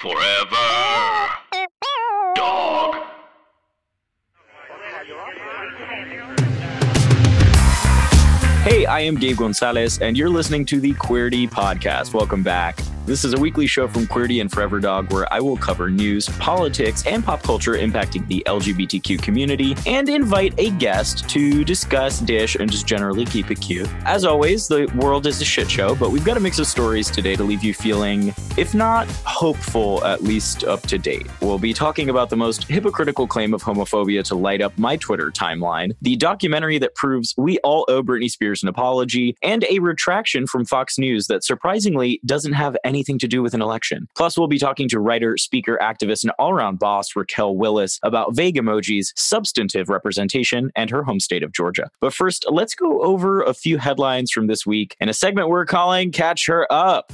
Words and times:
Forever. 0.00 0.54
Dog. 2.36 2.94
Hey, 8.62 8.86
I 8.86 9.00
am 9.00 9.16
Gabe 9.16 9.36
Gonzalez, 9.36 9.98
and 9.98 10.16
you're 10.16 10.28
listening 10.28 10.64
to 10.66 10.78
the 10.78 10.94
Queerty 10.94 11.50
Podcast. 11.50 12.14
Welcome 12.14 12.44
back. 12.44 12.78
This 13.08 13.24
is 13.24 13.32
a 13.32 13.38
weekly 13.40 13.66
show 13.66 13.88
from 13.88 14.06
Queerty 14.06 14.42
and 14.42 14.52
Forever 14.52 14.80
Dog 14.80 15.10
where 15.10 15.32
I 15.32 15.40
will 15.40 15.56
cover 15.56 15.88
news, 15.88 16.28
politics, 16.28 17.06
and 17.06 17.24
pop 17.24 17.42
culture 17.42 17.72
impacting 17.72 18.28
the 18.28 18.42
LGBTQ 18.44 19.22
community 19.22 19.74
and 19.86 20.10
invite 20.10 20.52
a 20.58 20.72
guest 20.72 21.26
to 21.30 21.64
discuss, 21.64 22.20
dish, 22.20 22.56
and 22.56 22.70
just 22.70 22.86
generally 22.86 23.24
keep 23.24 23.50
it 23.50 23.62
cute. 23.62 23.88
As 24.04 24.26
always, 24.26 24.68
the 24.68 24.92
world 24.94 25.26
is 25.26 25.40
a 25.40 25.44
shit 25.46 25.70
show, 25.70 25.94
but 25.94 26.10
we've 26.10 26.22
got 26.22 26.36
a 26.36 26.40
mix 26.40 26.58
of 26.58 26.66
stories 26.66 27.10
today 27.10 27.34
to 27.34 27.44
leave 27.44 27.64
you 27.64 27.72
feeling, 27.72 28.34
if 28.58 28.74
not 28.74 29.06
hopeful, 29.24 30.04
at 30.04 30.22
least 30.22 30.64
up 30.64 30.82
to 30.82 30.98
date. 30.98 31.26
We'll 31.40 31.58
be 31.58 31.72
talking 31.72 32.10
about 32.10 32.28
the 32.28 32.36
most 32.36 32.64
hypocritical 32.64 33.26
claim 33.26 33.54
of 33.54 33.62
homophobia 33.62 34.22
to 34.24 34.34
light 34.34 34.60
up 34.60 34.76
my 34.76 34.98
Twitter 34.98 35.30
timeline, 35.30 35.94
the 36.02 36.16
documentary 36.16 36.76
that 36.76 36.94
proves 36.94 37.32
we 37.38 37.56
all 37.60 37.86
owe 37.88 38.02
Britney 38.02 38.30
Spears 38.30 38.62
an 38.62 38.68
apology, 38.68 39.34
and 39.42 39.64
a 39.70 39.78
retraction 39.78 40.46
from 40.46 40.66
Fox 40.66 40.98
News 40.98 41.26
that 41.28 41.42
surprisingly 41.42 42.20
doesn't 42.26 42.52
have 42.52 42.76
anything 42.98 43.18
to 43.20 43.28
do 43.28 43.42
with 43.42 43.54
an 43.54 43.62
election. 43.62 44.08
Plus, 44.16 44.36
we'll 44.36 44.48
be 44.48 44.58
talking 44.58 44.88
to 44.88 44.98
writer, 44.98 45.36
speaker, 45.36 45.78
activist, 45.80 46.24
and 46.24 46.32
all 46.38 46.50
around 46.50 46.80
boss 46.80 47.14
Raquel 47.14 47.56
Willis 47.56 48.00
about 48.02 48.34
vague 48.34 48.56
emojis, 48.56 49.12
substantive 49.14 49.88
representation, 49.88 50.72
and 50.74 50.90
her 50.90 51.04
home 51.04 51.20
state 51.20 51.44
of 51.44 51.52
Georgia. 51.52 51.90
But 52.00 52.12
first, 52.12 52.44
let's 52.50 52.74
go 52.74 53.00
over 53.02 53.42
a 53.42 53.54
few 53.54 53.78
headlines 53.78 54.32
from 54.32 54.48
this 54.48 54.66
week 54.66 54.96
in 54.98 55.08
a 55.08 55.14
segment 55.14 55.48
we're 55.48 55.64
calling 55.64 56.10
Catch 56.10 56.46
Her 56.46 56.66
Up. 56.72 57.12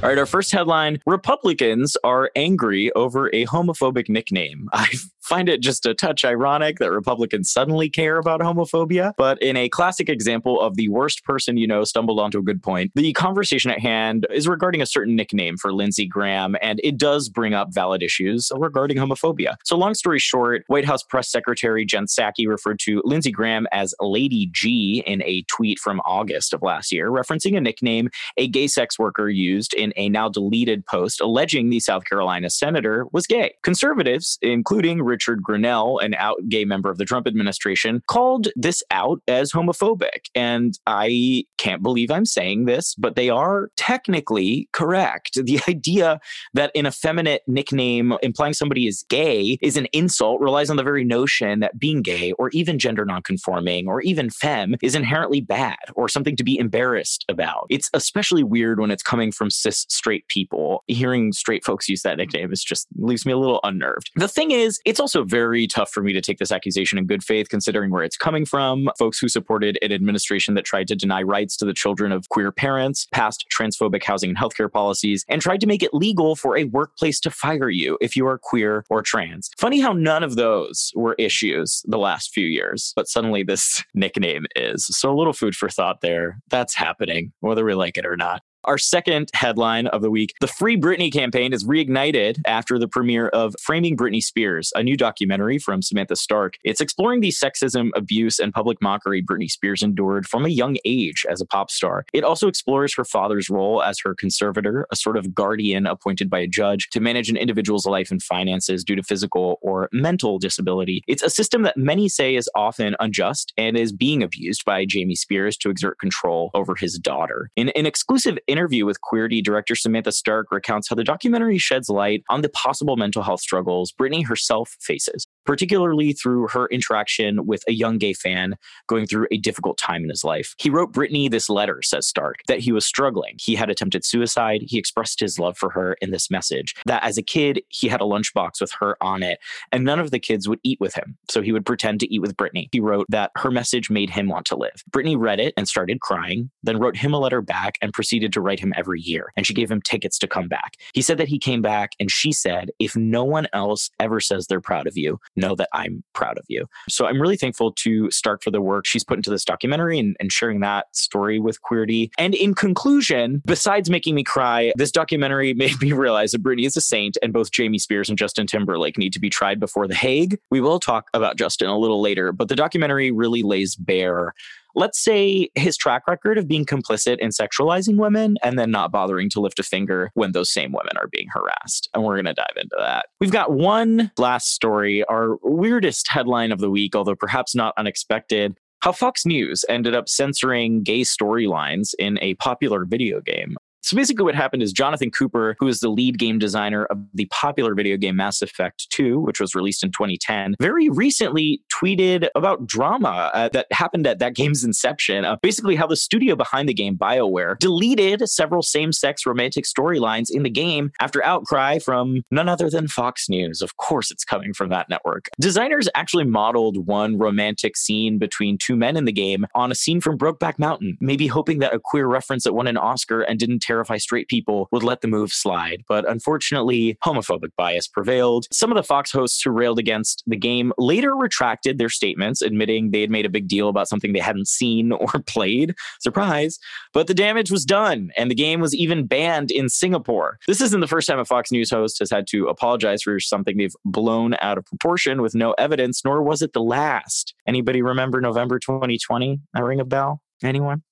All 0.00 0.08
right, 0.08 0.18
our 0.18 0.26
first 0.26 0.52
headline 0.52 1.00
Republicans 1.06 1.96
are 2.04 2.30
angry 2.36 2.92
over 2.92 3.34
a 3.34 3.46
homophobic 3.46 4.08
nickname. 4.08 4.68
I 4.72 4.86
find 5.28 5.48
it 5.48 5.60
just 5.60 5.84
a 5.84 5.92
touch 5.92 6.24
ironic 6.24 6.78
that 6.78 6.90
Republicans 6.90 7.50
suddenly 7.50 7.90
care 7.90 8.16
about 8.16 8.40
homophobia. 8.40 9.12
But 9.18 9.40
in 9.42 9.56
a 9.56 9.68
classic 9.68 10.08
example 10.08 10.60
of 10.60 10.76
the 10.76 10.88
worst 10.88 11.24
person 11.24 11.58
you 11.58 11.66
know 11.66 11.84
stumbled 11.84 12.18
onto 12.18 12.38
a 12.38 12.42
good 12.42 12.62
point, 12.62 12.92
the 12.94 13.12
conversation 13.12 13.70
at 13.70 13.80
hand 13.80 14.26
is 14.32 14.48
regarding 14.48 14.80
a 14.80 14.86
certain 14.86 15.14
nickname 15.16 15.56
for 15.58 15.72
Lindsey 15.72 16.06
Graham, 16.06 16.56
and 16.62 16.80
it 16.82 16.96
does 16.96 17.28
bring 17.28 17.52
up 17.52 17.74
valid 17.74 18.02
issues 18.02 18.50
regarding 18.56 18.96
homophobia. 18.96 19.56
So, 19.64 19.76
long 19.76 19.94
story 19.94 20.18
short, 20.18 20.64
White 20.68 20.86
House 20.86 21.02
Press 21.02 21.28
Secretary 21.28 21.84
Jen 21.84 22.06
Psaki 22.06 22.48
referred 22.48 22.78
to 22.84 23.02
Lindsey 23.04 23.30
Graham 23.30 23.66
as 23.70 23.94
Lady 24.00 24.48
G 24.52 25.02
in 25.06 25.22
a 25.24 25.42
tweet 25.42 25.78
from 25.78 26.00
August 26.06 26.54
of 26.54 26.62
last 26.62 26.90
year, 26.90 27.10
referencing 27.10 27.56
a 27.56 27.60
nickname 27.60 28.08
a 28.36 28.48
gay 28.48 28.66
sex 28.66 28.98
worker 28.98 29.28
used 29.28 29.74
in 29.74 29.87
a 29.96 30.08
now 30.08 30.28
deleted 30.28 30.84
post 30.86 31.20
alleging 31.20 31.70
the 31.70 31.80
South 31.80 32.04
Carolina 32.04 32.50
senator 32.50 33.06
was 33.12 33.26
gay. 33.26 33.54
Conservatives, 33.62 34.38
including 34.42 35.02
Richard 35.02 35.42
Grenell, 35.42 36.02
an 36.02 36.14
out 36.14 36.36
gay 36.48 36.64
member 36.64 36.90
of 36.90 36.98
the 36.98 37.04
Trump 37.04 37.26
administration, 37.26 38.02
called 38.06 38.48
this 38.56 38.82
out 38.90 39.20
as 39.28 39.52
homophobic. 39.52 40.26
And 40.34 40.78
I 40.86 41.44
can't 41.58 41.82
believe 41.82 42.10
I'm 42.10 42.24
saying 42.24 42.64
this, 42.64 42.94
but 42.94 43.16
they 43.16 43.30
are 43.30 43.70
technically 43.76 44.68
correct. 44.72 45.34
The 45.34 45.60
idea 45.68 46.20
that 46.54 46.70
an 46.74 46.86
effeminate 46.86 47.42
nickname 47.46 48.14
implying 48.22 48.54
somebody 48.54 48.86
is 48.86 49.04
gay 49.08 49.58
is 49.62 49.76
an 49.76 49.86
insult 49.92 50.40
relies 50.40 50.70
on 50.70 50.76
the 50.76 50.82
very 50.82 51.04
notion 51.04 51.60
that 51.60 51.78
being 51.78 52.02
gay 52.02 52.32
or 52.32 52.50
even 52.50 52.78
gender 52.78 53.04
nonconforming 53.04 53.88
or 53.88 54.00
even 54.02 54.30
femme 54.30 54.76
is 54.82 54.94
inherently 54.94 55.40
bad 55.40 55.76
or 55.94 56.08
something 56.08 56.36
to 56.36 56.44
be 56.44 56.58
embarrassed 56.58 57.24
about. 57.28 57.66
It's 57.70 57.90
especially 57.94 58.42
weird 58.42 58.80
when 58.80 58.90
it's 58.90 59.02
coming 59.02 59.32
from 59.32 59.50
cis 59.50 59.77
straight 59.88 60.26
people. 60.28 60.84
Hearing 60.86 61.32
straight 61.32 61.64
folks 61.64 61.88
use 61.88 62.02
that 62.02 62.16
nickname 62.16 62.52
is 62.52 62.62
just 62.62 62.86
leaves 62.96 63.26
me 63.26 63.32
a 63.32 63.38
little 63.38 63.60
unnerved. 63.64 64.10
The 64.16 64.28
thing 64.28 64.50
is, 64.50 64.80
it's 64.84 65.00
also 65.00 65.24
very 65.24 65.66
tough 65.66 65.90
for 65.90 66.02
me 66.02 66.12
to 66.12 66.20
take 66.20 66.38
this 66.38 66.52
accusation 66.52 66.98
in 66.98 67.06
good 67.06 67.22
faith, 67.22 67.48
considering 67.48 67.90
where 67.90 68.02
it's 68.02 68.16
coming 68.16 68.44
from. 68.44 68.90
Folks 68.98 69.18
who 69.18 69.28
supported 69.28 69.78
an 69.82 69.92
administration 69.92 70.54
that 70.54 70.64
tried 70.64 70.88
to 70.88 70.96
deny 70.96 71.22
rights 71.22 71.56
to 71.58 71.64
the 71.64 71.74
children 71.74 72.12
of 72.12 72.28
queer 72.28 72.52
parents, 72.52 73.06
passed 73.12 73.46
transphobic 73.56 74.02
housing 74.02 74.30
and 74.30 74.38
healthcare 74.38 74.70
policies, 74.70 75.24
and 75.28 75.42
tried 75.42 75.60
to 75.60 75.66
make 75.66 75.82
it 75.82 75.94
legal 75.94 76.36
for 76.36 76.56
a 76.56 76.64
workplace 76.64 77.20
to 77.20 77.30
fire 77.30 77.70
you 77.70 77.98
if 78.00 78.16
you 78.16 78.26
are 78.26 78.38
queer 78.38 78.84
or 78.90 79.02
trans. 79.02 79.50
Funny 79.58 79.80
how 79.80 79.92
none 79.92 80.22
of 80.22 80.36
those 80.36 80.92
were 80.94 81.14
issues 81.18 81.82
the 81.86 81.98
last 81.98 82.32
few 82.32 82.46
years, 82.46 82.92
but 82.96 83.08
suddenly 83.08 83.42
this 83.42 83.82
nickname 83.94 84.46
is. 84.56 84.86
So 84.86 85.10
a 85.10 85.16
little 85.16 85.32
food 85.32 85.54
for 85.54 85.68
thought 85.68 86.00
there. 86.00 86.38
That's 86.50 86.74
happening, 86.74 87.32
whether 87.40 87.64
we 87.64 87.74
like 87.74 87.96
it 87.96 88.06
or 88.06 88.16
not. 88.16 88.42
Our 88.68 88.76
second 88.76 89.30
headline 89.32 89.86
of 89.86 90.02
the 90.02 90.10
week 90.10 90.34
The 90.42 90.46
Free 90.46 90.76
Britney 90.76 91.10
campaign 91.10 91.54
is 91.54 91.64
reignited 91.64 92.42
after 92.46 92.78
the 92.78 92.86
premiere 92.86 93.28
of 93.28 93.54
Framing 93.58 93.96
Britney 93.96 94.22
Spears, 94.22 94.74
a 94.76 94.82
new 94.82 94.94
documentary 94.94 95.58
from 95.58 95.80
Samantha 95.80 96.16
Stark. 96.16 96.58
It's 96.64 96.82
exploring 96.82 97.20
the 97.20 97.30
sexism, 97.30 97.88
abuse, 97.96 98.38
and 98.38 98.52
public 98.52 98.82
mockery 98.82 99.22
Britney 99.22 99.50
Spears 99.50 99.82
endured 99.82 100.26
from 100.26 100.44
a 100.44 100.50
young 100.50 100.76
age 100.84 101.24
as 101.30 101.40
a 101.40 101.46
pop 101.46 101.70
star. 101.70 102.04
It 102.12 102.24
also 102.24 102.46
explores 102.46 102.94
her 102.94 103.06
father's 103.06 103.48
role 103.48 103.82
as 103.82 104.00
her 104.04 104.14
conservator, 104.14 104.86
a 104.92 104.96
sort 104.96 105.16
of 105.16 105.34
guardian 105.34 105.86
appointed 105.86 106.28
by 106.28 106.40
a 106.40 106.46
judge 106.46 106.90
to 106.90 107.00
manage 107.00 107.30
an 107.30 107.38
individual's 107.38 107.86
life 107.86 108.10
and 108.10 108.22
finances 108.22 108.84
due 108.84 108.96
to 108.96 109.02
physical 109.02 109.58
or 109.62 109.88
mental 109.92 110.38
disability. 110.38 111.02
It's 111.08 111.22
a 111.22 111.30
system 111.30 111.62
that 111.62 111.78
many 111.78 112.06
say 112.10 112.36
is 112.36 112.50
often 112.54 112.96
unjust 113.00 113.54
and 113.56 113.78
is 113.78 113.92
being 113.92 114.22
abused 114.22 114.66
by 114.66 114.84
Jamie 114.84 115.14
Spears 115.14 115.56
to 115.56 115.70
exert 115.70 115.98
control 115.98 116.50
over 116.52 116.74
his 116.74 116.98
daughter. 116.98 117.50
In 117.56 117.70
an 117.70 117.86
exclusive 117.86 118.36
interview 118.46 118.57
with 118.82 118.98
Queerty 119.00 119.42
director 119.42 119.74
Samantha 119.74 120.10
Stark 120.10 120.50
recounts 120.50 120.88
how 120.88 120.96
the 120.96 121.04
documentary 121.04 121.58
sheds 121.58 121.88
light 121.88 122.24
on 122.28 122.42
the 122.42 122.48
possible 122.48 122.96
mental 122.96 123.22
health 123.22 123.40
struggles 123.40 123.92
Britney 123.92 124.26
herself 124.26 124.76
faces, 124.80 125.26
particularly 125.48 126.12
through 126.12 126.46
her 126.46 126.66
interaction 126.66 127.46
with 127.46 127.64
a 127.66 127.72
young 127.72 127.96
gay 127.96 128.12
fan 128.12 128.54
going 128.86 129.06
through 129.06 129.26
a 129.30 129.38
difficult 129.38 129.78
time 129.78 130.02
in 130.02 130.10
his 130.10 130.22
life. 130.22 130.54
He 130.58 130.68
wrote 130.68 130.92
Britney 130.92 131.30
this 131.30 131.48
letter, 131.48 131.80
says 131.80 132.06
Stark, 132.06 132.40
that 132.48 132.58
he 132.58 132.70
was 132.70 132.84
struggling. 132.84 133.36
He 133.40 133.54
had 133.54 133.70
attempted 133.70 134.04
suicide. 134.04 134.60
He 134.66 134.76
expressed 134.76 135.20
his 135.20 135.38
love 135.38 135.56
for 135.56 135.70
her 135.70 135.96
in 136.02 136.10
this 136.10 136.30
message 136.30 136.74
that 136.84 137.02
as 137.02 137.16
a 137.16 137.22
kid, 137.22 137.62
he 137.70 137.88
had 137.88 138.02
a 138.02 138.04
lunchbox 138.04 138.60
with 138.60 138.72
her 138.78 139.02
on 139.02 139.22
it, 139.22 139.38
and 139.72 139.84
none 139.84 139.98
of 139.98 140.10
the 140.10 140.18
kids 140.18 140.46
would 140.50 140.60
eat 140.64 140.80
with 140.80 140.94
him. 140.94 141.16
So 141.30 141.40
he 141.40 141.52
would 141.52 141.64
pretend 141.64 142.00
to 142.00 142.14
eat 142.14 142.18
with 142.18 142.36
Britney. 142.36 142.68
He 142.70 142.80
wrote 142.80 143.06
that 143.08 143.30
her 143.36 143.50
message 143.50 143.88
made 143.88 144.10
him 144.10 144.28
want 144.28 144.44
to 144.48 144.56
live. 144.56 144.84
Britney 144.90 145.16
read 145.18 145.40
it 145.40 145.54
and 145.56 145.66
started 145.66 146.02
crying, 146.02 146.50
then 146.62 146.78
wrote 146.78 146.98
him 146.98 147.14
a 147.14 147.18
letter 147.18 147.40
back 147.40 147.78
and 147.80 147.94
proceeded 147.94 148.34
to 148.34 148.42
write 148.42 148.60
him 148.60 148.74
every 148.76 149.00
year. 149.00 149.32
And 149.34 149.46
she 149.46 149.54
gave 149.54 149.70
him 149.70 149.80
tickets 149.80 150.18
to 150.18 150.26
come 150.26 150.48
back. 150.48 150.74
He 150.92 151.00
said 151.00 151.16
that 151.16 151.28
he 151.28 151.38
came 151.38 151.62
back 151.62 151.92
and 151.98 152.10
she 152.10 152.32
said, 152.32 152.70
if 152.78 152.94
no 152.94 153.24
one 153.24 153.46
else 153.54 153.88
ever 153.98 154.20
says 154.20 154.46
they're 154.46 154.60
proud 154.60 154.86
of 154.86 154.98
you, 154.98 155.18
know 155.38 155.54
that 155.54 155.68
I'm 155.72 156.02
proud 156.12 156.38
of 156.38 156.44
you. 156.48 156.66
So 156.88 157.06
I'm 157.06 157.20
really 157.20 157.36
thankful 157.36 157.72
to 157.72 158.10
Stark 158.10 158.42
for 158.42 158.50
the 158.50 158.60
work 158.60 158.86
she's 158.86 159.04
put 159.04 159.18
into 159.18 159.30
this 159.30 159.44
documentary 159.44 159.98
and, 159.98 160.16
and 160.20 160.30
sharing 160.30 160.60
that 160.60 160.86
story 160.94 161.38
with 161.38 161.58
Queerty. 161.62 162.10
And 162.18 162.34
in 162.34 162.54
conclusion, 162.54 163.42
besides 163.46 163.88
making 163.90 164.14
me 164.14 164.24
cry, 164.24 164.72
this 164.76 164.92
documentary 164.92 165.54
made 165.58 165.80
me 165.80 165.92
realize 165.92 166.32
that 166.32 166.42
Britney 166.42 166.66
is 166.66 166.76
a 166.76 166.80
saint 166.80 167.16
and 167.22 167.32
both 167.32 167.50
Jamie 167.50 167.78
Spears 167.78 168.08
and 168.08 168.18
Justin 168.18 168.46
Timberlake 168.46 168.98
need 168.98 169.12
to 169.12 169.20
be 169.20 169.30
tried 169.30 169.60
before 169.60 169.86
The 169.86 169.94
Hague. 169.94 170.38
We 170.50 170.60
will 170.60 170.80
talk 170.80 171.08
about 171.14 171.36
Justin 171.36 171.68
a 171.68 171.78
little 171.78 172.00
later, 172.00 172.32
but 172.32 172.48
the 172.48 172.56
documentary 172.56 173.10
really 173.10 173.42
lays 173.42 173.76
bare 173.76 174.34
let's 174.74 175.02
say 175.02 175.48
his 175.54 175.76
track 175.76 176.06
record 176.06 176.38
of 176.38 176.46
being 176.48 176.64
complicit 176.64 177.18
in 177.18 177.30
sexualizing 177.30 177.96
women 177.96 178.36
and 178.42 178.58
then 178.58 178.70
not 178.70 178.92
bothering 178.92 179.30
to 179.30 179.40
lift 179.40 179.58
a 179.58 179.62
finger 179.62 180.10
when 180.14 180.32
those 180.32 180.52
same 180.52 180.72
women 180.72 180.96
are 180.96 181.08
being 181.08 181.28
harassed. 181.32 181.88
And 181.94 182.04
we're 182.04 182.16
going 182.16 182.26
to 182.26 182.34
dive 182.34 182.56
into 182.56 182.76
that. 182.78 183.06
We've 183.20 183.32
got 183.32 183.52
one 183.52 184.10
last 184.18 184.54
story, 184.54 185.04
our 185.04 185.36
weirdest 185.42 186.08
headline 186.08 186.52
of 186.52 186.60
the 186.60 186.70
week, 186.70 186.94
although 186.94 187.16
perhaps 187.16 187.54
not 187.54 187.74
unexpected. 187.76 188.56
How 188.80 188.92
Fox 188.92 189.26
News 189.26 189.64
ended 189.68 189.94
up 189.94 190.08
censoring 190.08 190.82
gay 190.82 191.00
storylines 191.00 191.94
in 191.98 192.18
a 192.22 192.34
popular 192.34 192.84
video 192.84 193.20
game. 193.20 193.56
So 193.82 193.96
basically, 193.96 194.24
what 194.24 194.34
happened 194.34 194.62
is 194.62 194.72
Jonathan 194.72 195.10
Cooper, 195.10 195.56
who 195.58 195.68
is 195.68 195.80
the 195.80 195.88
lead 195.88 196.18
game 196.18 196.38
designer 196.38 196.84
of 196.86 196.98
the 197.14 197.26
popular 197.26 197.74
video 197.74 197.96
game 197.96 198.16
Mass 198.16 198.42
Effect 198.42 198.90
2, 198.90 199.20
which 199.20 199.40
was 199.40 199.54
released 199.54 199.82
in 199.82 199.90
2010, 199.92 200.56
very 200.60 200.88
recently 200.88 201.62
tweeted 201.72 202.28
about 202.34 202.66
drama 202.66 203.30
uh, 203.32 203.48
that 203.50 203.66
happened 203.72 204.06
at 204.06 204.18
that 204.18 204.34
game's 204.34 204.64
inception. 204.64 205.24
Uh, 205.24 205.36
basically, 205.42 205.76
how 205.76 205.86
the 205.86 205.96
studio 205.96 206.34
behind 206.34 206.68
the 206.68 206.74
game, 206.74 206.96
BioWare, 206.96 207.58
deleted 207.58 208.28
several 208.28 208.62
same 208.62 208.92
sex 208.92 209.24
romantic 209.24 209.64
storylines 209.64 210.26
in 210.30 210.42
the 210.42 210.50
game 210.50 210.90
after 211.00 211.24
outcry 211.24 211.78
from 211.78 212.22
none 212.30 212.48
other 212.48 212.68
than 212.68 212.88
Fox 212.88 213.28
News. 213.28 213.62
Of 213.62 213.76
course, 213.76 214.10
it's 214.10 214.24
coming 214.24 214.52
from 214.52 214.68
that 214.70 214.88
network. 214.88 215.28
Designers 215.40 215.88
actually 215.94 216.24
modeled 216.24 216.86
one 216.86 217.16
romantic 217.16 217.76
scene 217.76 218.18
between 218.18 218.58
two 218.58 218.76
men 218.76 218.96
in 218.96 219.04
the 219.04 219.12
game 219.12 219.46
on 219.54 219.70
a 219.70 219.74
scene 219.74 220.00
from 220.00 220.18
Brokeback 220.18 220.58
Mountain, 220.58 220.98
maybe 221.00 221.26
hoping 221.26 221.60
that 221.60 221.74
a 221.74 221.80
queer 221.82 222.06
reference 222.06 222.44
that 222.44 222.54
won 222.54 222.66
an 222.66 222.76
Oscar 222.76 223.22
and 223.22 223.38
didn't 223.38 223.60
terrify 223.68 223.98
straight 223.98 224.28
people 224.28 224.68
would 224.72 224.82
let 224.82 225.02
the 225.02 225.08
move 225.08 225.32
slide. 225.32 225.84
But 225.86 226.08
unfortunately, 226.08 226.96
homophobic 227.04 227.50
bias 227.56 227.86
prevailed. 227.86 228.46
Some 228.50 228.72
of 228.72 228.76
the 228.76 228.82
Fox 228.82 229.12
hosts 229.12 229.42
who 229.42 229.50
railed 229.50 229.78
against 229.78 230.22
the 230.26 230.36
game 230.36 230.72
later 230.78 231.14
retracted 231.14 231.78
their 231.78 231.90
statements, 231.90 232.40
admitting 232.40 232.90
they 232.90 233.02
had 233.02 233.10
made 233.10 233.26
a 233.26 233.30
big 233.30 233.46
deal 233.46 233.68
about 233.68 233.88
something 233.88 234.12
they 234.12 234.18
hadn't 234.18 234.48
seen 234.48 234.92
or 234.92 235.20
played. 235.26 235.74
Surprise. 236.00 236.58
But 236.94 237.06
the 237.06 237.14
damage 237.14 237.50
was 237.50 237.64
done, 237.64 238.10
and 238.16 238.30
the 238.30 238.34
game 238.34 238.60
was 238.60 238.74
even 238.74 239.06
banned 239.06 239.50
in 239.50 239.68
Singapore. 239.68 240.38
This 240.46 240.60
isn't 240.60 240.80
the 240.80 240.86
first 240.86 241.06
time 241.06 241.18
a 241.18 241.24
Fox 241.24 241.52
News 241.52 241.70
host 241.70 241.98
has 241.98 242.10
had 242.10 242.26
to 242.28 242.46
apologize 242.46 243.02
for 243.02 243.20
something 243.20 243.58
they've 243.58 243.76
blown 243.84 244.34
out 244.40 244.58
of 244.58 244.64
proportion 244.64 245.20
with 245.20 245.34
no 245.34 245.52
evidence, 245.58 246.02
nor 246.04 246.22
was 246.22 246.40
it 246.40 246.54
the 246.54 246.62
last. 246.62 247.34
Anybody 247.46 247.82
remember 247.82 248.20
November 248.20 248.58
2020? 248.58 249.40
I 249.54 249.60
ring 249.60 249.80
a 249.80 249.84
bell? 249.84 250.22
Anyone? 250.42 250.82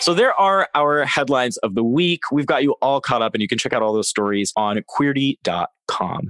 So 0.00 0.14
there 0.14 0.32
are 0.34 0.68
our 0.74 1.04
headlines 1.04 1.56
of 1.58 1.74
the 1.74 1.84
week. 1.84 2.22
We've 2.30 2.46
got 2.46 2.62
you 2.62 2.76
all 2.80 3.00
caught 3.00 3.22
up, 3.22 3.34
and 3.34 3.42
you 3.42 3.48
can 3.48 3.58
check 3.58 3.72
out 3.72 3.82
all 3.82 3.92
those 3.92 4.08
stories 4.08 4.52
on 4.56 4.82
queerty.com. 4.98 6.28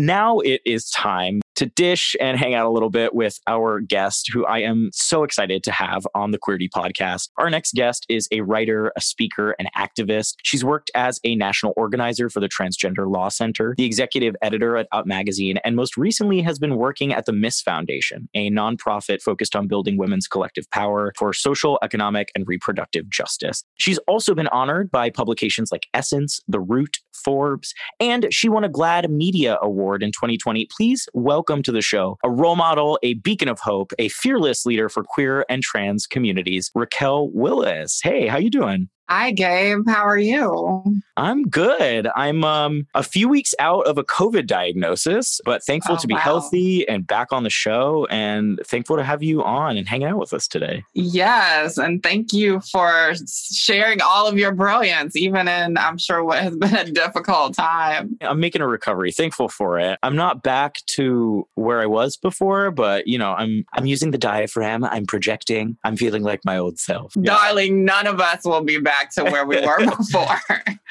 Now 0.00 0.38
it 0.38 0.60
is 0.64 0.88
time 0.90 1.40
to 1.56 1.66
dish 1.66 2.14
and 2.20 2.38
hang 2.38 2.54
out 2.54 2.66
a 2.66 2.70
little 2.70 2.88
bit 2.88 3.16
with 3.16 3.40
our 3.48 3.80
guest, 3.80 4.30
who 4.32 4.46
I 4.46 4.60
am 4.60 4.90
so 4.92 5.24
excited 5.24 5.64
to 5.64 5.72
have 5.72 6.06
on 6.14 6.30
the 6.30 6.38
Queerty 6.38 6.68
podcast. 6.72 7.30
Our 7.36 7.50
next 7.50 7.74
guest 7.74 8.06
is 8.08 8.28
a 8.30 8.42
writer, 8.42 8.92
a 8.94 9.00
speaker, 9.00 9.56
an 9.58 9.66
activist. 9.76 10.34
She's 10.44 10.64
worked 10.64 10.92
as 10.94 11.18
a 11.24 11.34
national 11.34 11.72
organizer 11.76 12.30
for 12.30 12.38
the 12.38 12.48
Transgender 12.48 13.12
Law 13.12 13.28
Center, 13.28 13.74
the 13.76 13.84
executive 13.84 14.36
editor 14.40 14.76
at 14.76 14.86
Out 14.92 15.08
Magazine, 15.08 15.58
and 15.64 15.74
most 15.74 15.96
recently 15.96 16.42
has 16.42 16.60
been 16.60 16.76
working 16.76 17.12
at 17.12 17.26
the 17.26 17.32
Miss 17.32 17.60
Foundation, 17.60 18.28
a 18.34 18.52
nonprofit 18.52 19.20
focused 19.20 19.56
on 19.56 19.66
building 19.66 19.98
women's 19.98 20.28
collective 20.28 20.70
power 20.70 21.12
for 21.18 21.32
social, 21.32 21.76
economic, 21.82 22.28
and 22.36 22.46
reproductive 22.46 23.10
justice. 23.10 23.64
She's 23.78 23.98
also 24.06 24.32
been 24.32 24.46
honored 24.48 24.92
by 24.92 25.10
publications 25.10 25.72
like 25.72 25.88
Essence, 25.92 26.38
The 26.46 26.60
Root, 26.60 26.98
Forbes, 27.24 27.74
and 28.00 28.26
she 28.30 28.48
won 28.48 28.64
a 28.64 28.68
GLAAD 28.68 29.10
Media 29.10 29.58
Award 29.62 30.02
in 30.02 30.12
2020. 30.12 30.66
Please 30.66 31.08
welcome 31.14 31.62
to 31.62 31.72
the 31.72 31.82
show 31.82 32.18
a 32.24 32.30
role 32.30 32.56
model, 32.56 32.98
a 33.02 33.14
beacon 33.14 33.48
of 33.48 33.60
hope, 33.60 33.92
a 33.98 34.08
fearless 34.08 34.64
leader 34.66 34.88
for 34.88 35.02
queer 35.02 35.44
and 35.48 35.62
trans 35.62 36.06
communities, 36.06 36.70
Raquel 36.74 37.28
Willis. 37.30 38.00
Hey, 38.02 38.26
how 38.26 38.38
you 38.38 38.50
doing? 38.50 38.88
Hi, 39.10 39.30
Gabe. 39.30 39.88
How 39.88 40.02
are 40.02 40.18
you? 40.18 40.84
I'm 41.16 41.44
good. 41.44 42.08
I'm 42.14 42.44
um, 42.44 42.86
a 42.94 43.02
few 43.02 43.26
weeks 43.26 43.54
out 43.58 43.86
of 43.86 43.96
a 43.96 44.04
COVID 44.04 44.46
diagnosis, 44.46 45.40
but 45.46 45.64
thankful 45.64 45.94
Oh, 45.94 45.98
to 45.98 46.06
be 46.06 46.12
wow. 46.12 46.20
healthy 46.20 46.86
and 46.86 47.06
back 47.06 47.32
on 47.32 47.42
the 47.42 47.48
show 47.50 48.06
and 48.10 48.60
thankful 48.66 48.96
to 48.98 49.02
have 49.02 49.22
you 49.22 49.42
on 49.42 49.78
and 49.78 49.88
hang 49.88 50.04
out 50.04 50.18
with 50.18 50.34
us 50.34 50.46
today. 50.46 50.84
Yes. 50.92 51.78
And 51.78 52.02
thank 52.02 52.34
you 52.34 52.60
for 52.70 53.14
sharing 53.50 54.02
all 54.02 54.26
of 54.26 54.36
your 54.36 54.52
brilliance, 54.52 55.16
even 55.16 55.48
in, 55.48 55.78
I'm 55.78 55.96
sure, 55.96 56.22
what 56.22 56.42
has 56.42 56.54
been 56.58 56.76
a 56.76 56.84
difficult 56.84 57.54
time. 57.54 58.18
I'm 58.20 58.40
making 58.40 58.60
a 58.60 58.68
recovery, 58.68 59.10
thankful 59.10 59.48
for 59.48 59.78
it. 59.78 59.98
I'm 60.02 60.16
not 60.16 60.42
back 60.42 60.82
to 60.88 61.48
where 61.54 61.80
I 61.80 61.86
was 61.86 62.18
before, 62.18 62.70
but 62.70 63.06
you 63.06 63.16
know, 63.16 63.32
I'm 63.32 63.64
I'm 63.72 63.86
using 63.86 64.10
the 64.10 64.18
diaphragm, 64.18 64.84
I'm 64.84 65.06
projecting, 65.06 65.78
I'm 65.82 65.96
feeling 65.96 66.22
like 66.22 66.44
my 66.44 66.58
old 66.58 66.78
self. 66.78 67.14
Darling, 67.22 67.86
none 67.86 68.06
of 68.06 68.20
us 68.20 68.44
will 68.44 68.62
be 68.62 68.78
back 68.78 68.97
to 69.12 69.24
where 69.24 69.46
we 69.46 69.60
were 69.60 69.78
before. 69.96 70.40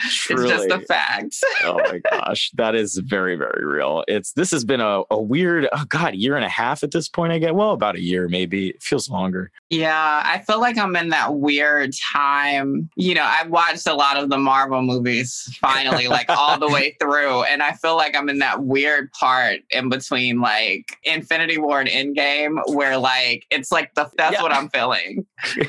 it's 0.05 0.27
just 0.27 0.69
a 0.69 0.79
fact. 0.81 1.35
oh 1.63 1.79
my 1.79 1.99
gosh, 2.11 2.51
that 2.55 2.75
is 2.75 2.97
very, 2.97 3.35
very 3.35 3.65
real. 3.65 4.03
It's 4.07 4.33
this 4.33 4.51
has 4.51 4.63
been 4.65 4.81
a, 4.81 5.03
a 5.11 5.21
weird, 5.21 5.67
oh 5.71 5.83
god, 5.89 6.15
year 6.15 6.35
and 6.35 6.45
a 6.45 6.49
half 6.49 6.83
at 6.83 6.91
this 6.91 7.07
point. 7.09 7.31
I 7.33 7.39
get 7.39 7.55
well, 7.55 7.71
about 7.71 7.95
a 7.95 8.01
year 8.01 8.27
maybe. 8.27 8.69
It 8.69 8.81
feels 8.83 9.09
longer. 9.09 9.51
Yeah, 9.69 10.21
I 10.25 10.39
feel 10.47 10.59
like 10.61 10.77
I'm 10.77 10.95
in 10.95 11.09
that 11.09 11.35
weird 11.35 11.91
time. 12.13 12.89
You 12.95 13.15
know, 13.15 13.23
I 13.25 13.45
watched 13.47 13.87
a 13.87 13.93
lot 13.93 14.17
of 14.17 14.29
the 14.29 14.37
Marvel 14.37 14.81
movies 14.81 15.43
finally, 15.59 16.07
like 16.09 16.29
all 16.29 16.57
the 16.57 16.67
way 16.69 16.95
through. 17.01 17.43
And 17.43 17.61
I 17.63 17.73
feel 17.73 17.95
like 17.97 18.15
I'm 18.15 18.29
in 18.29 18.39
that 18.39 18.63
weird 18.63 19.11
part 19.11 19.59
in 19.71 19.89
between 19.89 20.39
like 20.41 20.97
Infinity 21.03 21.57
War 21.57 21.81
and 21.81 21.89
Endgame 21.89 22.59
where 22.73 22.97
like 22.97 23.45
it's 23.51 23.71
like 23.71 23.93
the 23.95 24.09
that's 24.17 24.33
Yeah. 24.33 24.41
what 24.43 24.51
I'm 24.53 24.69
feeling. 24.69 25.25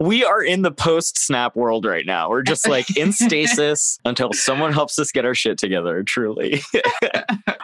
We 0.00 0.24
are 0.24 0.42
in 0.42 0.62
the 0.62 0.70
post 0.70 1.18
snap 1.18 1.56
world 1.56 1.75
right 1.84 2.06
now. 2.06 2.30
We're 2.30 2.42
just 2.42 2.68
like 2.68 2.96
in 2.96 3.12
stasis 3.12 3.98
until 4.04 4.32
someone 4.32 4.72
helps 4.72 4.98
us 4.98 5.12
get 5.12 5.24
our 5.24 5.34
shit 5.34 5.58
together. 5.58 6.02
Truly. 6.02 6.62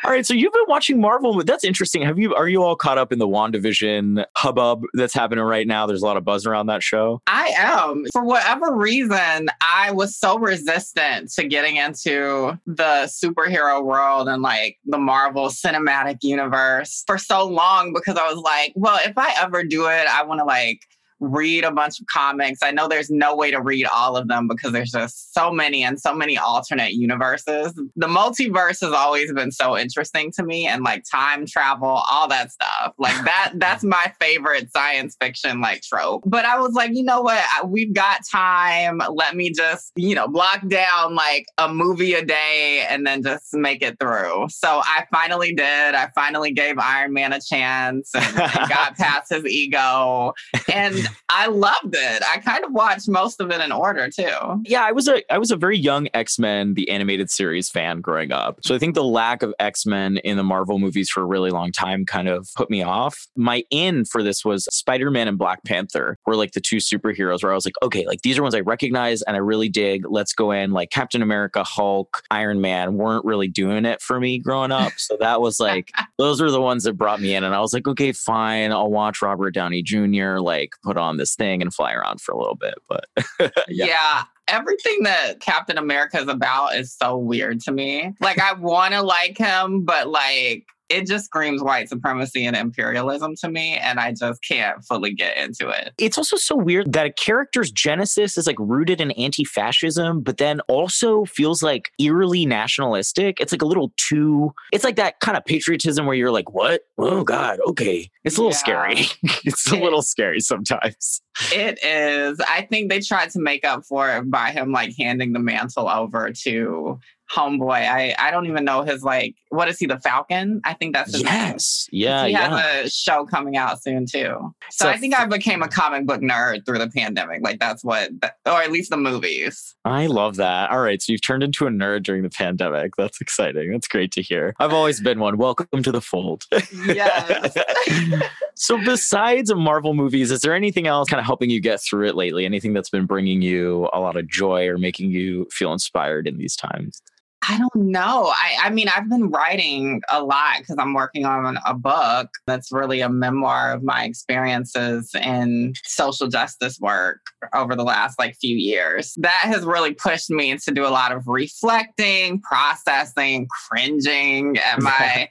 all 0.05 0.11
right, 0.11 0.27
so 0.27 0.35
you've 0.35 0.53
been 0.53 0.65
watching 0.69 1.01
Marvel. 1.01 1.43
That's 1.45 1.65
interesting. 1.65 2.03
Have 2.03 2.19
you? 2.19 2.35
Are 2.35 2.49
you 2.49 2.63
all 2.63 2.77
caught 2.77 2.99
up 2.99 3.13
in 3.13 3.19
the 3.19 3.29
Wandavision 3.29 4.25
hubbub 4.37 4.83
that's 4.95 5.15
happening 5.15 5.45
right 5.45 5.67
now? 5.67 5.87
There's 5.87 6.03
a 6.03 6.07
lot 6.07 6.17
of 6.17 6.25
buzz 6.25 6.47
around 6.47 6.67
that 6.67 6.83
show. 6.83 7.23
I 7.27 7.53
am. 7.57 8.05
For 8.13 8.25
whatever 8.25 8.75
reason, 8.75 9.49
I 9.61 9.91
was 9.93 10.17
so 10.17 10.39
resistant 10.39 11.31
to 11.33 11.45
getting 11.45 11.77
into 11.77 12.59
the 12.67 13.07
superhero 13.07 13.83
world 13.85 14.29
and 14.29 14.43
like 14.43 14.79
the 14.85 14.99
Marvel 14.99 15.49
cinematic 15.49 16.19
universe 16.23 17.05
for 17.07 17.19
so 17.19 17.47
long 17.47 17.93
because 17.93 18.17
I 18.17 18.31
was 18.33 18.39
like, 18.39 18.73
well, 18.75 18.99
if 19.05 19.17
I 19.17 19.35
ever 19.41 19.65
do 19.65 19.87
it, 19.87 20.07
I 20.07 20.25
want 20.25 20.41
to 20.41 20.45
like 20.45 20.81
read 21.23 21.65
a 21.65 21.71
bunch 21.71 22.01
of 22.01 22.07
comics. 22.07 22.61
I 22.63 22.73
know 22.73 22.89
there's 22.89 23.11
no 23.11 23.35
way 23.35 23.51
to 23.51 23.61
read 23.61 23.87
all 23.87 24.17
of 24.17 24.29
them 24.29 24.49
because 24.49 24.73
there's 24.73 24.91
just 24.91 25.33
so 25.33 25.53
many 25.53 25.83
and 25.85 25.99
so 26.01 26.15
many 26.15 26.37
alternate 26.37 26.93
universes. 26.93 27.73
The 27.97 28.09
multiverse 28.09 28.81
has 28.81 28.93
always 28.93 29.33
been 29.33 29.53
so 29.53 29.79
interesting 29.79 30.33
to 30.33 30.43
me 30.43 30.67
and 30.67 30.83
like 30.83 31.05
time 31.11 31.47
travel, 31.47 31.89
all 31.89 32.29
that 32.29 32.51
stuff. 32.51 32.95
Like 32.99 33.15
that 33.25 33.53
that's 33.55 33.85
my 33.85 34.13
favorite 34.21 34.71
science 34.73 35.17
fiction 35.21 35.61
like 35.61 35.83
trope. 35.83 36.25
But 36.27 36.45
I 36.45 36.59
was 36.59 36.73
like, 36.73 36.91
you 36.93 37.05
know 37.05 37.23
what? 37.23 37.39
I, 37.39 37.65
we've 37.65 37.95
got 37.95 38.21
time. 38.31 39.01
Let 39.11 39.37
me 39.37 39.53
just, 39.53 39.93
you 39.97 40.15
know, 40.15 40.27
block 40.29 40.67
down 40.69 41.15
like 41.15 41.47
a 41.59 41.73
movie 41.73 42.15
a 42.15 42.25
day 42.25 42.85
and 42.89 43.07
then 43.07 43.23
just 43.23 43.55
make 43.55 43.83
it 43.83 43.99
through. 44.01 44.47
So 44.49 44.81
I 44.85 45.05
finally 45.13 45.55
did. 45.55 45.95
I 45.95 46.11
finally 46.15 46.53
gave 46.53 46.79
Iron 46.79 47.13
Man 47.13 47.33
a 47.33 47.41
chance 47.41 48.11
and, 48.15 48.37
got 48.37 48.97
past 48.97 49.31
his 49.31 49.45
ego. 49.45 50.33
And 50.73 51.09
I 51.29 51.47
loved 51.47 51.95
it. 51.95 52.23
I 52.23 52.39
kind 52.39 52.65
of 52.65 52.73
watched 52.73 53.09
most 53.09 53.41
of 53.41 53.51
it 53.51 53.61
in 53.61 53.73
order 53.73 54.09
too. 54.09 54.63
Yeah, 54.65 54.85
I 54.85 54.93
was 54.93 55.09
a 55.09 55.23
I 55.33 55.39
was 55.39 55.51
a 55.51 55.57
very 55.57 55.79
young 55.79 56.09
X 56.15 56.39
Men 56.39 56.75
the 56.75 56.89
animated 56.91 57.31
series 57.31 57.69
fan 57.69 58.01
growing 58.01 58.33
up. 58.33 58.59
So 58.63 58.75
I 58.75 58.79
think 58.79 58.95
the 58.95 59.05
lack 59.05 59.43
of 59.43 59.55
X 59.59 59.87
Men 59.87 60.19
in 60.19 60.37
the 60.37 60.43
Marvel 60.43 60.79
movies 60.79 61.11
for 61.11 61.23
a 61.23 61.27
really 61.27 61.51
long 61.51 61.73
time 61.73 62.05
kind 62.05 62.29
of 62.29 62.49
put 62.57 62.71
me 62.71 62.83
off. 62.83 63.27
My 63.37 63.65
in 63.71 64.05
for 64.05 64.23
this 64.23 64.45
was 64.45 64.65
Spider 64.71 65.11
Man 65.11 65.29
and 65.29 65.39
Black 65.39 65.65
Panther 65.65 66.19
were 66.27 66.37
like 66.37 66.53
the 66.53 66.61
two 66.61 66.77
superheroes 66.77 67.43
where 67.43 67.53
I 67.53 67.55
was 67.55 67.65
like, 67.65 67.75
okay, 67.83 68.07
like 68.07 68.23
these 68.23 68.39
are 68.39 68.43
ones 68.43 68.55
I 68.55 68.61
recognize 68.61 69.23
and 69.23 69.37
I 69.37 69.41
really 69.41 69.69
dig. 69.69 70.05
Let's 70.09 70.33
go 70.33 70.51
in. 70.51 70.73
Like 70.73 70.91
Captain 70.91 71.23
America, 71.23 71.65
Hulk, 71.65 72.23
Iron 72.31 72.61
Man 72.61 72.95
weren't 72.95 73.25
really 73.25 73.49
doing 73.49 73.85
it 73.85 74.01
for 74.01 74.21
me 74.21 74.39
growing 74.39 74.73
up. 74.73 74.93
So 74.97 75.17
that 75.21 75.41
was 75.41 75.61
like 75.61 75.91
those 76.19 76.41
were 76.41 76.51
the 76.51 76.61
ones 76.61 76.85
that 76.85 76.95
brought 76.95 77.21
me 77.21 77.35
in, 77.35 77.45
and 77.45 77.55
I 77.55 77.61
was 77.61 77.73
like, 77.73 77.87
okay, 77.87 78.13
fine, 78.13 78.73
I'll 78.73 78.91
watch 78.91 79.23
Robert 79.23 79.53
Downey 79.53 79.83
Jr. 79.83 80.39
like 80.39 80.75
put 80.83 80.97
on 80.97 81.02
this 81.17 81.35
thing 81.35 81.63
and 81.63 81.73
fly 81.73 81.93
around 81.93 82.21
for 82.21 82.33
a 82.33 82.39
little 82.39 82.57
bit, 82.57 82.75
but. 82.89 83.07
Yeah. 83.69 83.87
Yeah. 83.87 84.23
Everything 84.49 85.05
that 85.05 85.41
Captain 85.41 85.79
America 85.79 86.19
is 86.19 86.29
about 86.29 86.75
is 86.75 86.93
so 86.93 87.17
weird 87.17 87.61
to 87.63 87.73
me. 87.73 88.13
Like, 88.21 88.39
I 88.41 88.53
want 88.55 88.93
to 88.93 89.03
like 89.03 89.39
him, 89.39 89.85
but 89.85 90.09
like, 90.09 90.67
it 90.89 91.07
just 91.07 91.25
screams 91.27 91.63
white 91.63 91.89
supremacy 91.89 92.45
and 92.45 92.55
imperialism 92.57 93.35
to 93.37 93.49
me. 93.49 93.77
And 93.77 93.99
I 93.99 94.13
just 94.13 94.43
can't 94.47 94.85
fully 94.85 95.15
get 95.15 95.37
into 95.37 95.69
it. 95.69 95.93
it's 95.99 96.19
also 96.19 96.37
so 96.37 96.55
weird 96.57 96.93
that 96.93 97.07
a 97.07 97.13
character's 97.13 97.71
genesis 97.71 98.37
is 98.37 98.47
like 98.47 98.57
rooted 98.59 99.01
in 99.01 99.11
anti-fascism 99.13 100.21
but 100.23 100.37
then 100.39 100.61
also 100.69 101.25
feels 101.25 101.63
like 101.63 101.91
eerily 101.99 102.45
nationalistic 102.47 103.41
it's 103.41 103.53
like 103.53 103.63
a 103.63 103.67
little 103.67 103.93
too 103.97 104.53
it's 104.73 104.85
like 104.85 104.97
that 104.97 105.21
kind 105.21 105.37
of 105.37 105.45
patriotism 105.45 106.07
where 106.07 106.15
you're 106.15 106.31
like 106.31 106.53
what 106.53 106.83
oh 106.99 107.23
god 107.25 107.59
okay 107.67 108.11
it's 108.25 108.37
a 108.37 108.41
little 108.41 108.53
Yeah. 108.53 108.57
scary 108.59 109.07
it's 109.45 109.71
a 109.71 109.77
little 109.77 110.03
scary 110.03 110.41
sometimes 110.41 111.21
It 111.53 111.79
is. 111.83 112.39
I 112.47 112.63
think 112.69 112.91
they 112.91 113.01
tried 113.01 113.31
to 113.31 113.41
make 113.41 113.65
up 113.65 113.85
for 113.85 114.11
it 114.17 114.31
by 114.31 114.51
him 114.51 114.71
like 114.73 114.93
handing 114.99 115.33
the 115.33 115.39
mantle 115.39 115.89
over 115.89 116.31
to 116.45 116.99
Homeboy. 117.35 117.71
I, 117.89 118.15
I 118.19 118.31
don't 118.31 118.47
even 118.47 118.65
know 118.65 118.83
his 118.83 119.03
like, 119.03 119.35
what 119.49 119.69
is 119.69 119.79
he, 119.79 119.87
the 119.87 119.99
Falcon? 120.01 120.61
I 120.65 120.75
think 120.75 120.95
that's 120.95 121.13
his 121.13 121.23
name. 121.25 121.33
yes 121.33 121.89
yeah 121.93 122.27
he 122.27 122.33
yeah 122.33 122.59
has 122.59 122.87
a 122.87 122.91
show 122.91 123.25
coming 123.27 123.57
out 123.57 123.83
soon 123.83 124.07
too. 124.07 124.55
So, 124.71 124.85
So- 124.85 124.89
I 124.89 124.97
think 124.99 125.19
I 125.19 125.25
became 125.27 125.63
a 125.63 125.69
comic 125.69 126.07
book 126.07 126.21
nerd 126.21 126.67
through 126.67 126.79
the 126.79 126.89
pandemic. 126.89 127.43
Like 127.43 127.59
that's 127.59 127.83
what, 127.85 128.11
or 128.47 128.63
at 128.63 128.71
least 128.71 128.91
the 128.91 128.97
movies. 128.97 129.75
I 129.85 130.07
love 130.07 130.37
that. 130.37 130.71
All 130.71 130.81
right. 130.81 131.01
So 131.01 131.13
you've 131.13 131.23
turned 131.23 131.43
into 131.43 131.67
a 131.67 131.71
nerd 131.71 132.03
during 132.03 132.23
the 132.23 132.31
pandemic. 132.31 132.97
That's 132.97 133.21
exciting. 133.21 133.73
That's 133.73 133.89
great 133.89 134.13
to 134.13 134.23
hear. 134.23 134.55
I've 134.59 134.73
always 134.73 135.01
been 135.01 135.19
one. 135.19 135.39
Welcome 135.39 135.83
to 135.83 135.93
the 135.93 136.01
fold. 136.01 136.45
Yes. 136.87 137.57
so 138.55 138.77
besides 138.85 139.53
Marvel 139.55 139.95
movies, 139.95 140.31
is 140.31 140.41
there 140.41 140.55
anything 140.55 140.87
else 140.87 141.09
kind 141.09 141.19
of 141.21 141.27
helping 141.27 141.51
you 141.51 141.61
get 141.61 141.81
through 141.81 142.09
it 142.09 142.15
lately? 142.15 142.45
Anything 142.45 142.73
that's 142.73 142.91
been 142.91 143.07
bringing 143.07 143.43
you 143.43 143.89
a 143.93 144.01
lot 144.01 144.17
of 144.17 144.29
joy 144.29 144.67
or 144.69 144.79
making 144.79 145.11
you 145.11 145.47
feel 145.51 145.73
inspired 145.73 146.27
in 146.27 146.39
these 146.39 146.57
times? 146.57 147.03
I 147.49 147.59
don't 147.59 147.87
know. 147.91 148.33
I, 148.33 148.67
I 148.67 148.71
mean, 148.71 148.89
I've 148.89 149.09
been 149.09 149.31
writing 149.31 150.01
a 150.11 150.23
lot 150.23 150.59
because 150.59 150.77
I'm 150.79 150.95
working 150.95 151.25
on 151.25 151.59
a 151.67 151.75
book 151.75 152.29
that's 152.47 152.71
really 152.71 153.01
a 153.01 153.09
memoir 153.09 153.73
of 153.73 153.83
my 153.83 154.05
experiences 154.05 155.11
in 155.15 155.75
social 155.83 156.29
justice 156.29 156.79
work 156.81 157.21
over 157.53 157.75
the 157.75 157.83
last 157.83 158.19
like 158.19 158.37
few 158.41 158.57
years. 158.57 159.15
That 159.19 159.43
has 159.45 159.65
really 159.65 159.93
pushed 159.93 160.31
me 160.31 160.57
to 160.57 160.73
do 160.73 160.87
a 160.87 160.89
lot 160.89 161.11
of 161.11 161.27
reflecting, 161.27 162.41
processing, 162.41 163.49
cringing 163.69 164.59
at 164.59 164.81
my 164.83 165.29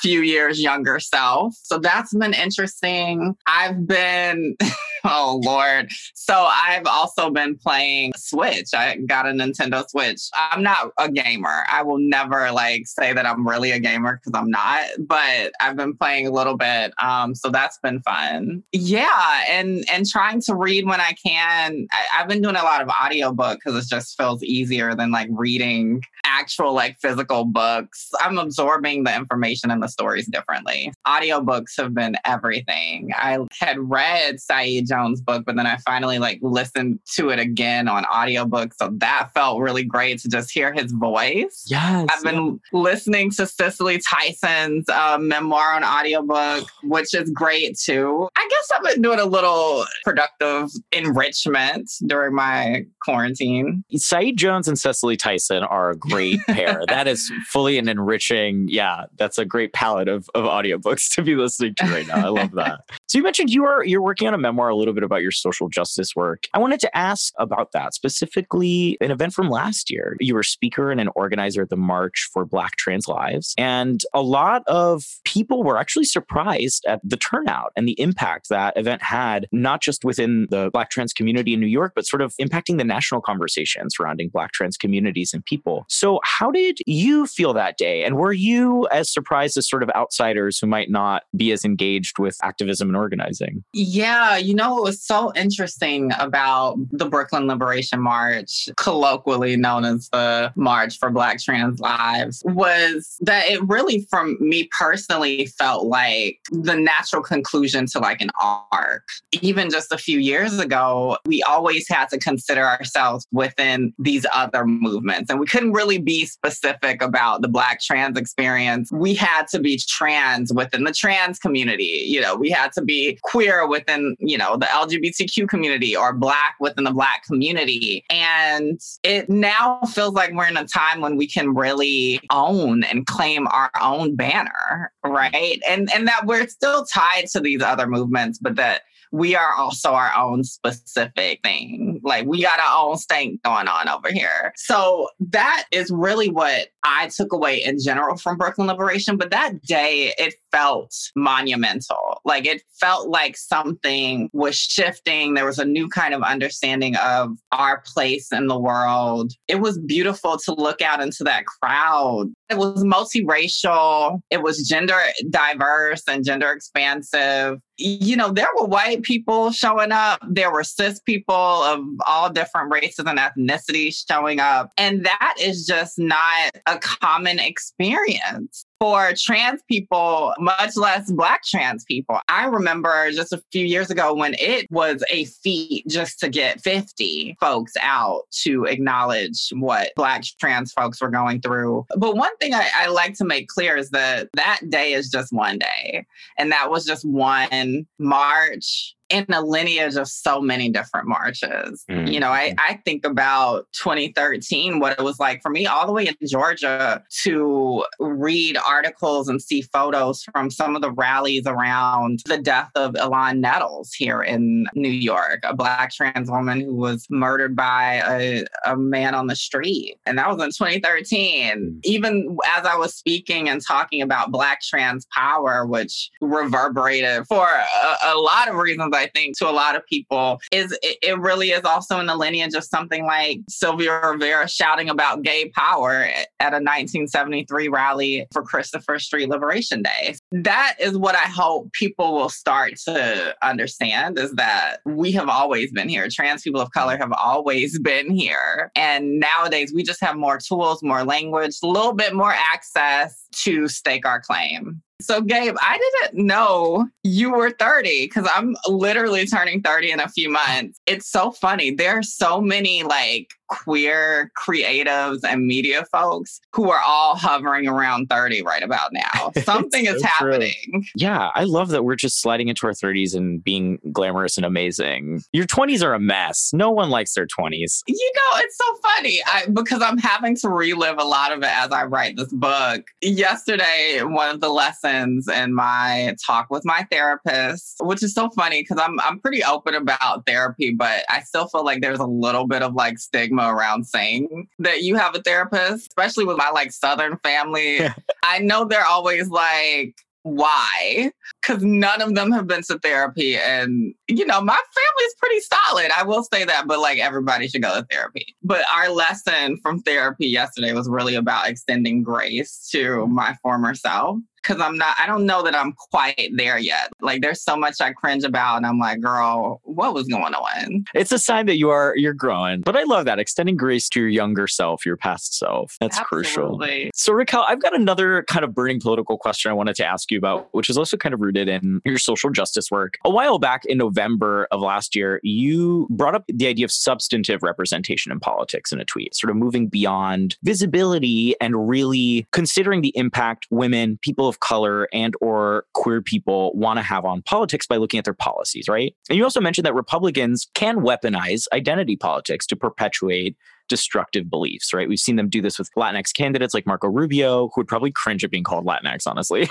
few 0.00 0.20
years 0.20 0.60
younger 0.60 1.00
self. 1.00 1.54
So 1.62 1.78
that's 1.78 2.14
been 2.14 2.34
interesting. 2.34 3.34
I've 3.46 3.86
been, 3.86 4.56
oh 5.08 5.40
Lord. 5.44 5.90
So 6.14 6.34
I've 6.34 6.86
also 6.86 7.30
been 7.30 7.56
playing 7.56 8.12
Switch. 8.16 8.68
I 8.74 8.96
got 8.96 9.26
a 9.26 9.30
Nintendo 9.30 9.88
Switch. 9.88 10.22
I'm 10.34 10.62
not 10.62 10.92
a 10.98 11.10
gamer. 11.10 11.64
I 11.68 11.82
will 11.82 11.98
never 11.98 12.50
like 12.52 12.86
say 12.86 13.12
that 13.12 13.26
I'm 13.26 13.46
really 13.46 13.70
a 13.70 13.78
gamer 13.78 14.20
because 14.22 14.38
I'm 14.38 14.50
not, 14.50 14.84
but 15.00 15.52
I've 15.60 15.76
been 15.76 15.96
playing 15.96 16.26
a 16.26 16.30
little 16.30 16.56
bit. 16.56 16.92
Um, 17.02 17.34
so 17.34 17.50
that's 17.50 17.78
been 17.78 18.00
fun. 18.02 18.62
Yeah. 18.72 19.44
And 19.48 19.84
and 19.92 20.06
trying 20.06 20.40
to 20.42 20.54
read 20.54 20.86
when 20.86 21.00
I 21.00 21.12
can. 21.24 21.86
I, 21.92 22.20
I've 22.20 22.28
been 22.28 22.42
doing 22.42 22.56
a 22.56 22.62
lot 22.62 22.82
of 22.82 22.88
audiobook 22.88 23.58
because 23.62 23.84
it 23.84 23.88
just 23.88 24.16
feels 24.16 24.42
easier 24.42 24.94
than 24.94 25.10
like 25.10 25.28
reading 25.30 26.00
actual 26.24 26.72
like 26.72 26.98
physical 27.00 27.44
books. 27.44 28.10
I'm 28.20 28.38
absorbing 28.38 29.04
the 29.04 29.14
information 29.14 29.70
and 29.70 29.82
the 29.82 29.88
stories 29.88 30.26
differently. 30.26 30.92
Audiobooks 31.06 31.76
have 31.76 31.94
been 31.94 32.16
everything. 32.24 33.12
I 33.16 33.38
had 33.60 33.78
read 33.78 34.40
Saeed 34.40 34.88
Jones' 34.94 35.20
book, 35.20 35.44
but 35.44 35.56
then 35.56 35.66
I 35.66 35.76
finally 35.78 36.18
like 36.18 36.38
listened 36.42 37.00
to 37.14 37.30
it 37.30 37.38
again 37.38 37.88
on 37.88 38.04
audiobook. 38.06 38.74
So 38.74 38.90
that 38.98 39.30
felt 39.34 39.60
really 39.60 39.84
great 39.84 40.20
to 40.20 40.28
just 40.28 40.52
hear 40.52 40.72
his 40.72 40.92
voice. 40.92 41.64
Yes. 41.66 42.08
I've 42.10 42.22
been 42.22 42.60
yeah. 42.72 42.80
listening 42.80 43.30
to 43.32 43.46
Cicely 43.46 43.98
Tyson's 43.98 44.88
uh, 44.88 45.18
memoir 45.18 45.74
on 45.74 45.84
audiobook, 45.84 46.68
which 46.84 47.14
is 47.14 47.30
great 47.30 47.78
too. 47.78 48.28
I 48.36 48.48
guess 48.48 48.70
I've 48.74 48.94
been 48.94 49.02
doing 49.02 49.18
a 49.18 49.24
little 49.24 49.84
productive 50.04 50.70
enrichment 50.92 51.90
during 52.06 52.34
my 52.34 52.84
quarantine. 53.02 53.84
Saeed 53.92 54.36
Jones 54.36 54.68
and 54.68 54.78
Cicely 54.78 55.16
Tyson 55.16 55.64
are 55.64 55.90
a 55.90 55.96
great 55.96 56.40
pair. 56.46 56.82
that 56.88 57.08
is 57.08 57.30
fully 57.48 57.78
an 57.78 57.88
enriching, 57.88 58.68
yeah, 58.68 59.06
that's 59.18 59.38
a 59.38 59.44
great 59.44 59.72
palette 59.72 60.08
of, 60.08 60.28
of 60.34 60.44
audiobooks 60.44 61.08
to 61.14 61.22
be 61.22 61.34
listening 61.34 61.74
to 61.76 61.86
right 61.86 62.06
now. 62.06 62.26
I 62.26 62.28
love 62.28 62.52
that. 62.52 62.80
so 63.06 63.18
you 63.18 63.24
mentioned 63.24 63.50
you 63.50 63.64
are 63.64 63.84
you're 63.84 64.02
working 64.02 64.28
on 64.28 64.34
a 64.34 64.38
memoir 64.38 64.68
a 64.68 64.76
little 64.84 64.94
bit 64.94 65.04
about 65.04 65.22
your 65.22 65.30
social 65.30 65.68
justice 65.68 66.14
work. 66.14 66.44
I 66.52 66.58
wanted 66.58 66.80
to 66.80 66.96
ask 66.96 67.32
about 67.38 67.72
that, 67.72 67.94
specifically 67.94 68.98
an 69.00 69.10
event 69.10 69.32
from 69.32 69.48
last 69.48 69.90
year. 69.90 70.16
You 70.20 70.34
were 70.34 70.42
speaker 70.42 70.90
and 70.90 71.00
an 71.00 71.08
organizer 71.14 71.62
at 71.62 71.70
the 71.70 71.76
March 71.76 72.28
for 72.32 72.44
Black 72.44 72.76
Trans 72.76 73.08
Lives. 73.08 73.54
And 73.56 74.02
a 74.12 74.22
lot 74.22 74.62
of 74.66 75.04
people 75.24 75.62
were 75.62 75.78
actually 75.78 76.04
surprised 76.04 76.84
at 76.86 77.00
the 77.02 77.16
turnout 77.16 77.72
and 77.76 77.88
the 77.88 77.98
impact 78.00 78.48
that 78.50 78.76
event 78.76 79.02
had, 79.02 79.46
not 79.52 79.80
just 79.80 80.04
within 80.04 80.46
the 80.50 80.70
Black 80.72 80.90
trans 80.90 81.12
community 81.12 81.54
in 81.54 81.60
New 81.60 81.66
York, 81.66 81.92
but 81.94 82.06
sort 82.06 82.22
of 82.22 82.34
impacting 82.40 82.78
the 82.78 82.84
national 82.84 83.20
conversation 83.20 83.88
surrounding 83.90 84.28
Black 84.28 84.52
trans 84.52 84.76
communities 84.76 85.32
and 85.32 85.44
people. 85.44 85.86
So, 85.88 86.20
how 86.24 86.50
did 86.50 86.78
you 86.86 87.26
feel 87.26 87.54
that 87.54 87.78
day? 87.78 88.04
And 88.04 88.16
were 88.16 88.32
you 88.32 88.86
as 88.90 89.12
surprised 89.12 89.56
as 89.56 89.68
sort 89.68 89.82
of 89.82 89.90
outsiders 89.94 90.58
who 90.58 90.66
might 90.66 90.90
not 90.90 91.22
be 91.36 91.52
as 91.52 91.64
engaged 91.64 92.18
with 92.18 92.36
activism 92.42 92.88
and 92.88 92.96
organizing? 92.96 93.64
Yeah, 93.72 94.36
you 94.36 94.54
know, 94.54 94.63
it 94.78 94.82
was 94.82 95.02
so 95.02 95.32
interesting 95.34 96.10
about 96.18 96.76
the 96.90 97.06
Brooklyn 97.06 97.46
Liberation 97.46 98.00
March, 98.00 98.68
colloquially 98.76 99.56
known 99.56 99.84
as 99.84 100.08
the 100.10 100.52
March 100.56 100.98
for 100.98 101.10
Black 101.10 101.40
Trans 101.40 101.80
Lives, 101.80 102.42
was 102.46 103.16
that 103.20 103.46
it 103.46 103.60
really, 103.68 104.06
from 104.10 104.36
me 104.40 104.68
personally, 104.78 105.46
felt 105.46 105.86
like 105.86 106.38
the 106.50 106.76
natural 106.76 107.22
conclusion 107.22 107.86
to 107.86 107.98
like 107.98 108.20
an 108.20 108.30
arc. 108.40 109.06
Even 109.42 109.70
just 109.70 109.92
a 109.92 109.98
few 109.98 110.18
years 110.18 110.58
ago, 110.58 111.16
we 111.26 111.42
always 111.42 111.88
had 111.88 112.08
to 112.10 112.18
consider 112.18 112.64
ourselves 112.64 113.26
within 113.32 113.92
these 113.98 114.24
other 114.32 114.64
movements, 114.64 115.30
and 115.30 115.40
we 115.40 115.46
couldn't 115.46 115.72
really 115.72 115.98
be 115.98 116.26
specific 116.26 117.02
about 117.02 117.42
the 117.42 117.48
Black 117.48 117.80
trans 117.80 118.18
experience. 118.18 118.90
We 118.92 119.14
had 119.14 119.46
to 119.48 119.58
be 119.58 119.80
trans 119.88 120.52
within 120.52 120.84
the 120.84 120.92
trans 120.92 121.38
community. 121.38 122.04
You 122.06 122.20
know, 122.20 122.34
we 122.36 122.50
had 122.50 122.72
to 122.72 122.82
be 122.82 123.18
queer 123.22 123.66
within, 123.66 124.16
you 124.18 124.38
know, 124.38 124.53
the 124.56 124.66
LGBTQ 124.66 125.48
community 125.48 125.96
or 125.96 126.12
Black 126.12 126.56
within 126.60 126.84
the 126.84 126.92
Black 126.92 127.24
community. 127.24 128.04
And 128.10 128.80
it 129.02 129.28
now 129.28 129.80
feels 129.92 130.14
like 130.14 130.32
we're 130.32 130.48
in 130.48 130.56
a 130.56 130.66
time 130.66 131.00
when 131.00 131.16
we 131.16 131.26
can 131.26 131.54
really 131.54 132.20
own 132.30 132.84
and 132.84 133.06
claim 133.06 133.46
our 133.48 133.70
own 133.80 134.16
banner, 134.16 134.92
right? 135.04 135.60
And 135.68 135.90
and 135.94 136.06
that 136.08 136.26
we're 136.26 136.46
still 136.48 136.84
tied 136.84 137.26
to 137.32 137.40
these 137.40 137.62
other 137.62 137.86
movements, 137.86 138.38
but 138.38 138.56
that 138.56 138.82
we 139.14 139.36
are 139.36 139.54
also 139.54 139.92
our 139.92 140.12
own 140.16 140.42
specific 140.42 141.40
thing. 141.44 141.93
Like 142.04 142.26
we 142.26 142.42
got 142.42 142.60
our 142.60 142.86
own 142.88 142.98
thing 142.98 143.40
going 143.44 143.68
on 143.68 143.88
over 143.88 144.12
here. 144.12 144.52
So 144.56 145.08
that 145.30 145.64
is 145.72 145.90
really 145.90 146.28
what 146.28 146.68
I 146.84 147.08
took 147.08 147.32
away 147.32 147.62
in 147.62 147.78
general 147.82 148.16
from 148.16 148.36
Brooklyn 148.36 148.66
Liberation. 148.66 149.16
But 149.16 149.30
that 149.30 149.62
day, 149.62 150.14
it 150.18 150.34
felt 150.52 150.94
monumental. 151.16 152.20
Like 152.24 152.46
it 152.46 152.62
felt 152.78 153.08
like 153.08 153.36
something 153.36 154.28
was 154.32 154.56
shifting. 154.56 155.34
There 155.34 155.46
was 155.46 155.58
a 155.58 155.64
new 155.64 155.88
kind 155.88 156.14
of 156.14 156.22
understanding 156.22 156.94
of 156.96 157.38
our 157.52 157.82
place 157.86 158.30
in 158.30 158.46
the 158.46 158.58
world. 158.58 159.32
It 159.48 159.60
was 159.60 159.78
beautiful 159.78 160.38
to 160.44 160.54
look 160.54 160.82
out 160.82 161.02
into 161.02 161.24
that 161.24 161.46
crowd. 161.46 162.32
It 162.50 162.58
was 162.58 162.84
multiracial, 162.84 164.20
it 164.30 164.42
was 164.42 164.68
gender 164.68 164.98
diverse 165.30 166.02
and 166.06 166.24
gender 166.24 166.52
expansive 166.52 167.58
you 167.76 168.16
know, 168.16 168.30
there 168.30 168.48
were 168.56 168.66
white 168.66 169.02
people 169.02 169.50
showing 169.50 169.90
up. 169.90 170.20
There 170.28 170.52
were 170.52 170.62
cis 170.62 171.00
people 171.00 171.34
of 171.34 171.80
all 172.06 172.30
different 172.30 172.72
races 172.72 173.06
and 173.06 173.18
ethnicities 173.18 174.04
showing 174.08 174.40
up. 174.40 174.70
And 174.78 175.04
that 175.04 175.34
is 175.40 175.66
just 175.66 175.98
not 175.98 176.52
a 176.66 176.78
common 176.78 177.38
experience 177.38 178.66
for 178.84 179.12
trans 179.16 179.62
people, 179.66 180.34
much 180.38 180.76
less 180.76 181.10
Black 181.10 181.42
trans 181.42 181.84
people. 181.84 182.18
I 182.28 182.44
remember 182.46 183.10
just 183.12 183.32
a 183.32 183.42
few 183.50 183.64
years 183.64 183.90
ago 183.90 184.12
when 184.12 184.34
it 184.38 184.66
was 184.70 185.02
a 185.10 185.24
feat 185.24 185.86
just 185.88 186.18
to 186.20 186.28
get 186.28 186.60
50 186.60 187.36
folks 187.40 187.72
out 187.80 188.24
to 188.42 188.64
acknowledge 188.64 189.50
what 189.54 189.92
Black 189.96 190.24
trans 190.38 190.72
folks 190.72 191.00
were 191.00 191.08
going 191.08 191.40
through. 191.40 191.86
But 191.96 192.16
one 192.16 192.36
thing 192.36 192.52
I, 192.52 192.68
I 192.74 192.88
like 192.88 193.14
to 193.14 193.24
make 193.24 193.48
clear 193.48 193.76
is 193.76 193.88
that 193.90 194.28
that 194.34 194.60
day 194.68 194.92
is 194.92 195.08
just 195.08 195.32
one 195.32 195.58
day. 195.58 196.04
And 196.36 196.52
that 196.52 196.70
was 196.70 196.84
just 196.84 197.06
one 197.06 197.86
march 197.98 198.94
in 199.10 199.26
a 199.32 199.40
lineage 199.40 199.96
of 199.96 200.08
so 200.08 200.40
many 200.40 200.68
different 200.70 201.06
marches. 201.06 201.84
Mm-hmm. 201.90 202.06
You 202.06 202.20
know, 202.20 202.30
I, 202.30 202.50
mm-hmm. 202.50 202.60
I 202.60 202.80
think 202.84 203.04
about 203.04 203.66
2013, 203.72 204.80
what 204.80 204.98
it 204.98 205.02
was 205.02 205.18
like 205.18 205.42
for 205.42 205.50
me 205.50 205.66
all 205.66 205.86
the 205.86 205.92
way 205.92 206.06
in 206.06 206.14
Georgia 206.26 207.02
to 207.22 207.84
read 207.98 208.56
articles 208.56 209.28
and 209.28 209.40
see 209.40 209.62
photos 209.62 210.22
from 210.32 210.50
some 210.50 210.74
of 210.74 210.82
the 210.82 210.90
rallies 210.90 211.46
around 211.46 212.22
the 212.26 212.38
death 212.38 212.70
of 212.74 212.94
Islan 212.94 213.38
Nettles 213.38 213.92
here 213.92 214.22
in 214.22 214.66
New 214.74 214.88
York, 214.88 215.40
a 215.44 215.54
Black 215.54 215.92
trans 215.92 216.30
woman 216.30 216.60
who 216.60 216.74
was 216.74 217.06
murdered 217.10 217.54
by 217.54 218.02
a, 218.06 218.44
a 218.64 218.76
man 218.76 219.14
on 219.14 219.26
the 219.26 219.36
street. 219.36 219.98
And 220.06 220.18
that 220.18 220.28
was 220.28 220.42
in 220.42 220.50
2013. 220.50 221.54
Mm. 221.54 221.80
Even 221.84 222.36
as 222.56 222.64
I 222.64 222.76
was 222.76 222.94
speaking 222.94 223.48
and 223.48 223.60
talking 223.64 224.00
about 224.00 224.30
Black 224.30 224.62
trans 224.62 225.06
power, 225.14 225.66
which 225.66 226.10
reverberated 226.20 227.26
for 227.26 227.46
a, 227.46 228.14
a 228.14 228.16
lot 228.16 228.48
of 228.48 228.56
reasons 228.56 228.94
I 228.94 229.03
think, 229.08 229.36
to 229.38 229.48
a 229.48 229.52
lot 229.52 229.76
of 229.76 229.84
people 229.86 230.40
is 230.52 230.72
it, 230.82 230.98
it 231.02 231.18
really 231.18 231.50
is 231.50 231.64
also 231.64 232.00
in 232.00 232.06
the 232.06 232.16
lineage 232.16 232.54
of 232.54 232.64
something 232.64 233.04
like 233.04 233.40
Sylvia 233.48 234.00
Rivera 234.04 234.48
shouting 234.48 234.88
about 234.88 235.22
gay 235.22 235.50
power 235.50 236.08
at 236.40 236.52
a 236.52 236.60
1973 236.60 237.68
rally 237.68 238.26
for 238.32 238.42
Christopher 238.42 238.98
Street 238.98 239.28
Liberation 239.28 239.82
Day. 239.82 240.16
That 240.32 240.76
is 240.80 240.96
what 240.96 241.14
I 241.14 241.26
hope 241.26 241.72
people 241.72 242.14
will 242.14 242.28
start 242.28 242.76
to 242.86 243.34
understand 243.42 244.18
is 244.18 244.32
that 244.32 244.78
we 244.84 245.12
have 245.12 245.28
always 245.28 245.72
been 245.72 245.88
here. 245.88 246.08
Trans 246.10 246.42
people 246.42 246.60
of 246.60 246.70
color 246.72 246.96
have 246.96 247.12
always 247.12 247.78
been 247.78 248.10
here. 248.10 248.70
And 248.76 249.20
nowadays 249.20 249.72
we 249.74 249.82
just 249.82 250.00
have 250.00 250.16
more 250.16 250.38
tools, 250.38 250.82
more 250.82 251.04
language, 251.04 251.56
a 251.62 251.66
little 251.66 251.94
bit 251.94 252.14
more 252.14 252.32
access 252.32 253.26
to 253.44 253.68
stake 253.68 254.06
our 254.06 254.20
claim. 254.20 254.82
So, 255.04 255.20
Gabe, 255.20 255.54
I 255.60 255.78
didn't 255.78 256.26
know 256.26 256.88
you 257.02 257.32
were 257.32 257.50
30 257.50 258.06
because 258.06 258.28
I'm 258.34 258.56
literally 258.66 259.26
turning 259.26 259.60
30 259.60 259.92
in 259.92 260.00
a 260.00 260.08
few 260.08 260.30
months. 260.30 260.80
It's 260.86 261.10
so 261.10 261.30
funny. 261.30 261.70
There 261.70 261.98
are 261.98 262.02
so 262.02 262.40
many 262.40 262.82
like 262.84 263.30
queer 263.48 264.30
creatives 264.38 265.20
and 265.24 265.46
media 265.46 265.84
folks 265.92 266.40
who 266.52 266.70
are 266.70 266.80
all 266.86 267.16
hovering 267.16 267.68
around 267.68 268.06
30 268.08 268.42
right 268.42 268.62
about 268.62 268.92
now. 268.92 269.30
Something 269.42 269.86
is 269.86 270.00
so 270.02 270.08
true. 270.18 270.32
happening. 270.32 270.84
Yeah, 270.96 271.30
I 271.34 271.44
love 271.44 271.68
that 271.68 271.84
we're 271.84 271.96
just 271.96 272.20
sliding 272.20 272.48
into 272.48 272.66
our 272.66 272.72
30s 272.72 273.14
and 273.14 273.42
being 273.42 273.78
glamorous 273.92 274.36
and 274.36 274.46
amazing. 274.46 275.22
Your 275.32 275.46
20s 275.46 275.82
are 275.84 275.94
a 275.94 276.00
mess. 276.00 276.50
No 276.52 276.70
one 276.70 276.90
likes 276.90 277.14
their 277.14 277.26
20s. 277.26 277.82
You 277.86 278.12
know, 278.16 278.38
it's 278.38 278.56
so 278.56 278.78
funny 278.82 279.20
I, 279.26 279.46
because 279.52 279.82
I'm 279.82 279.98
having 279.98 280.36
to 280.36 280.48
relive 280.48 280.96
a 280.98 281.04
lot 281.04 281.32
of 281.32 281.38
it 281.38 281.50
as 281.50 281.70
I 281.70 281.84
write 281.84 282.16
this 282.16 282.32
book. 282.32 282.82
Yesterday, 283.02 284.00
one 284.02 284.34
of 284.34 284.40
the 284.40 284.48
lessons 284.48 285.28
in 285.28 285.54
my 285.54 286.16
talk 286.26 286.48
with 286.50 286.64
my 286.64 286.86
therapist, 286.90 287.76
which 287.80 288.02
is 288.02 288.14
so 288.14 288.30
funny 288.30 288.62
because 288.62 288.78
I'm 288.82 288.98
I'm 289.00 289.20
pretty 289.20 289.42
open 289.44 289.74
about 289.74 290.26
therapy, 290.26 290.70
but 290.70 291.04
I 291.08 291.20
still 291.20 291.48
feel 291.48 291.64
like 291.64 291.80
there's 291.80 291.98
a 291.98 292.06
little 292.06 292.46
bit 292.46 292.62
of 292.62 292.74
like 292.74 292.98
stigma 292.98 293.33
around 293.40 293.84
saying 293.86 294.48
that 294.58 294.82
you 294.82 294.96
have 294.96 295.14
a 295.14 295.22
therapist, 295.22 295.88
especially 295.88 296.24
with 296.24 296.36
my 296.36 296.50
like 296.50 296.72
southern 296.72 297.18
family. 297.18 297.80
I 298.22 298.38
know 298.38 298.64
they're 298.64 298.86
always 298.86 299.28
like 299.28 299.94
why 300.22 301.12
because 301.42 301.62
none 301.62 302.00
of 302.00 302.14
them 302.14 302.32
have 302.32 302.46
been 302.46 302.62
to 302.62 302.78
therapy 302.78 303.36
and 303.36 303.94
you 304.08 304.26
know 304.26 304.40
my 304.40 304.52
family 304.74 305.04
is 305.04 305.14
pretty 305.18 305.40
solid 305.40 305.90
i 305.96 306.02
will 306.02 306.22
say 306.24 306.44
that 306.44 306.66
but 306.66 306.78
like 306.78 306.98
everybody 306.98 307.48
should 307.48 307.62
go 307.62 307.80
to 307.80 307.86
therapy 307.90 308.36
but 308.42 308.62
our 308.72 308.90
lesson 308.90 309.56
from 309.62 309.80
therapy 309.80 310.26
yesterday 310.26 310.72
was 310.72 310.88
really 310.88 311.14
about 311.14 311.48
extending 311.48 312.02
grace 312.02 312.68
to 312.70 313.06
my 313.06 313.34
former 313.42 313.74
self 313.74 314.18
because 314.44 314.60
I'm 314.60 314.76
not, 314.76 314.94
I 314.98 315.06
don't 315.06 315.26
know 315.26 315.42
that 315.42 315.54
I'm 315.54 315.72
quite 315.72 316.30
there 316.34 316.58
yet. 316.58 316.92
Like 317.00 317.22
there's 317.22 317.42
so 317.42 317.56
much 317.56 317.80
I 317.80 317.92
cringe 317.92 318.24
about 318.24 318.58
and 318.58 318.66
I'm 318.66 318.78
like, 318.78 319.00
girl, 319.00 319.60
what 319.64 319.94
was 319.94 320.06
going 320.06 320.34
on? 320.34 320.84
It's 320.94 321.12
a 321.12 321.18
sign 321.18 321.46
that 321.46 321.56
you 321.56 321.70
are 321.70 321.94
you're 321.96 322.14
growing. 322.14 322.60
But 322.60 322.76
I 322.76 322.82
love 322.82 323.06
that. 323.06 323.18
Extending 323.18 323.56
grace 323.56 323.88
to 323.90 324.00
your 324.00 324.08
younger 324.08 324.46
self, 324.46 324.84
your 324.84 324.96
past 324.96 325.38
self. 325.38 325.76
That's 325.80 325.98
Absolutely. 325.98 326.66
crucial. 326.66 326.90
So 326.94 327.12
Raquel, 327.12 327.44
I've 327.48 327.62
got 327.62 327.74
another 327.74 328.22
kind 328.24 328.44
of 328.44 328.54
burning 328.54 328.80
political 328.80 329.16
question 329.16 329.50
I 329.50 329.54
wanted 329.54 329.76
to 329.76 329.86
ask 329.86 330.10
you 330.10 330.18
about, 330.18 330.48
which 330.52 330.68
is 330.68 330.76
also 330.76 330.96
kind 330.96 331.14
of 331.14 331.20
rooted 331.20 331.48
in 331.48 331.80
your 331.84 331.98
social 331.98 332.30
justice 332.30 332.70
work. 332.70 332.98
A 333.04 333.10
while 333.10 333.38
back 333.38 333.64
in 333.64 333.78
November 333.78 333.93
of 333.98 334.60
last 334.60 334.94
year, 334.94 335.20
you 335.22 335.86
brought 335.90 336.14
up 336.14 336.24
the 336.28 336.46
idea 336.46 336.64
of 336.64 336.70
substantive 336.72 337.42
representation 337.42 338.12
in 338.12 338.20
politics 338.20 338.72
in 338.72 338.80
a 338.80 338.84
tweet, 338.84 339.14
sort 339.14 339.30
of 339.30 339.36
moving 339.36 339.68
beyond 339.68 340.36
visibility 340.42 341.34
and 341.40 341.68
really 341.68 342.26
considering 342.32 342.82
the 342.82 342.92
impact 342.96 343.46
women, 343.50 343.98
people 344.02 344.28
of 344.28 344.40
color 344.40 344.88
and 344.92 345.14
or 345.20 345.64
queer 345.74 346.00
people 346.00 346.52
want 346.54 346.78
to 346.78 346.82
have 346.82 347.04
on 347.04 347.22
politics 347.22 347.66
by 347.66 347.76
looking 347.76 347.98
at 347.98 348.04
their 348.04 348.14
policies, 348.14 348.68
right? 348.68 348.94
And 349.08 349.16
you 349.16 349.24
also 349.24 349.40
mentioned 349.40 349.66
that 349.66 349.74
Republicans 349.74 350.48
can 350.54 350.78
weaponize 350.78 351.46
identity 351.52 351.96
politics 351.96 352.46
to 352.46 352.56
perpetuate 352.56 353.36
destructive 353.68 354.30
beliefs, 354.30 354.72
right? 354.72 354.88
We've 354.88 354.98
seen 354.98 355.16
them 355.16 355.28
do 355.28 355.40
this 355.40 355.58
with 355.58 355.70
Latinx 355.76 356.12
candidates 356.14 356.54
like 356.54 356.66
Marco 356.66 356.88
Rubio, 356.88 357.48
who 357.48 357.60
would 357.60 357.68
probably 357.68 357.90
cringe 357.90 358.24
at 358.24 358.30
being 358.30 358.44
called 358.44 358.66
Latinx, 358.66 359.06
honestly, 359.06 359.48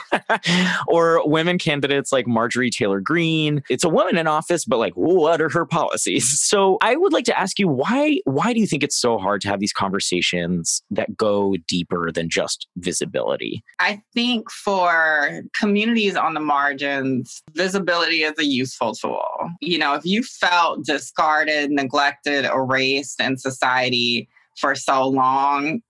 or 0.88 1.28
women 1.28 1.58
candidates 1.58 2.12
like 2.12 2.28
Marjorie 2.28 2.70
Taylor 2.70 3.00
Greene. 3.00 3.64
It's 3.70 3.84
a 3.84 3.90
woman 3.90 4.18
in 4.18 4.28
office, 4.28 4.66
but 4.66 4.78
like, 4.78 4.94
what 4.94 5.42
are 5.42 5.50
her 5.50 5.66
policies? 5.66 6.42
So 6.54 6.78
I 6.82 6.96
would 6.96 7.14
like 7.14 7.26
to 7.26 7.40
ask 7.40 7.58
you 7.58 7.68
why 7.68 8.20
why 8.26 8.54
do 8.54 8.60
you 8.60 8.68
think 8.68 8.84
it's 8.84 9.00
so 9.00 9.18
hard 9.18 9.42
to 9.42 9.48
have 9.48 9.60
these 9.60 9.74
conversations 9.74 10.84
that 10.92 11.18
go 11.18 11.56
deeper 11.68 12.12
than 12.12 12.30
just 12.30 12.68
visibility? 12.78 13.64
I 13.80 14.02
think 14.14 14.52
for 14.52 15.42
communities 15.58 16.16
on 16.16 16.36
the 16.36 16.40
margins, 16.40 17.42
visibility 17.56 18.22
is 18.24 18.38
a 18.38 18.46
useful 18.46 18.94
tool. 18.94 19.24
You 19.62 19.80
know, 19.80 19.96
if 19.96 20.06
you 20.06 20.22
felt 20.22 20.86
discarded, 20.86 21.72
neglected, 21.72 22.46
erased 22.46 23.20
in 23.20 23.38
society, 23.38 24.03
for 24.58 24.76
so 24.76 25.08
long, 25.08 25.82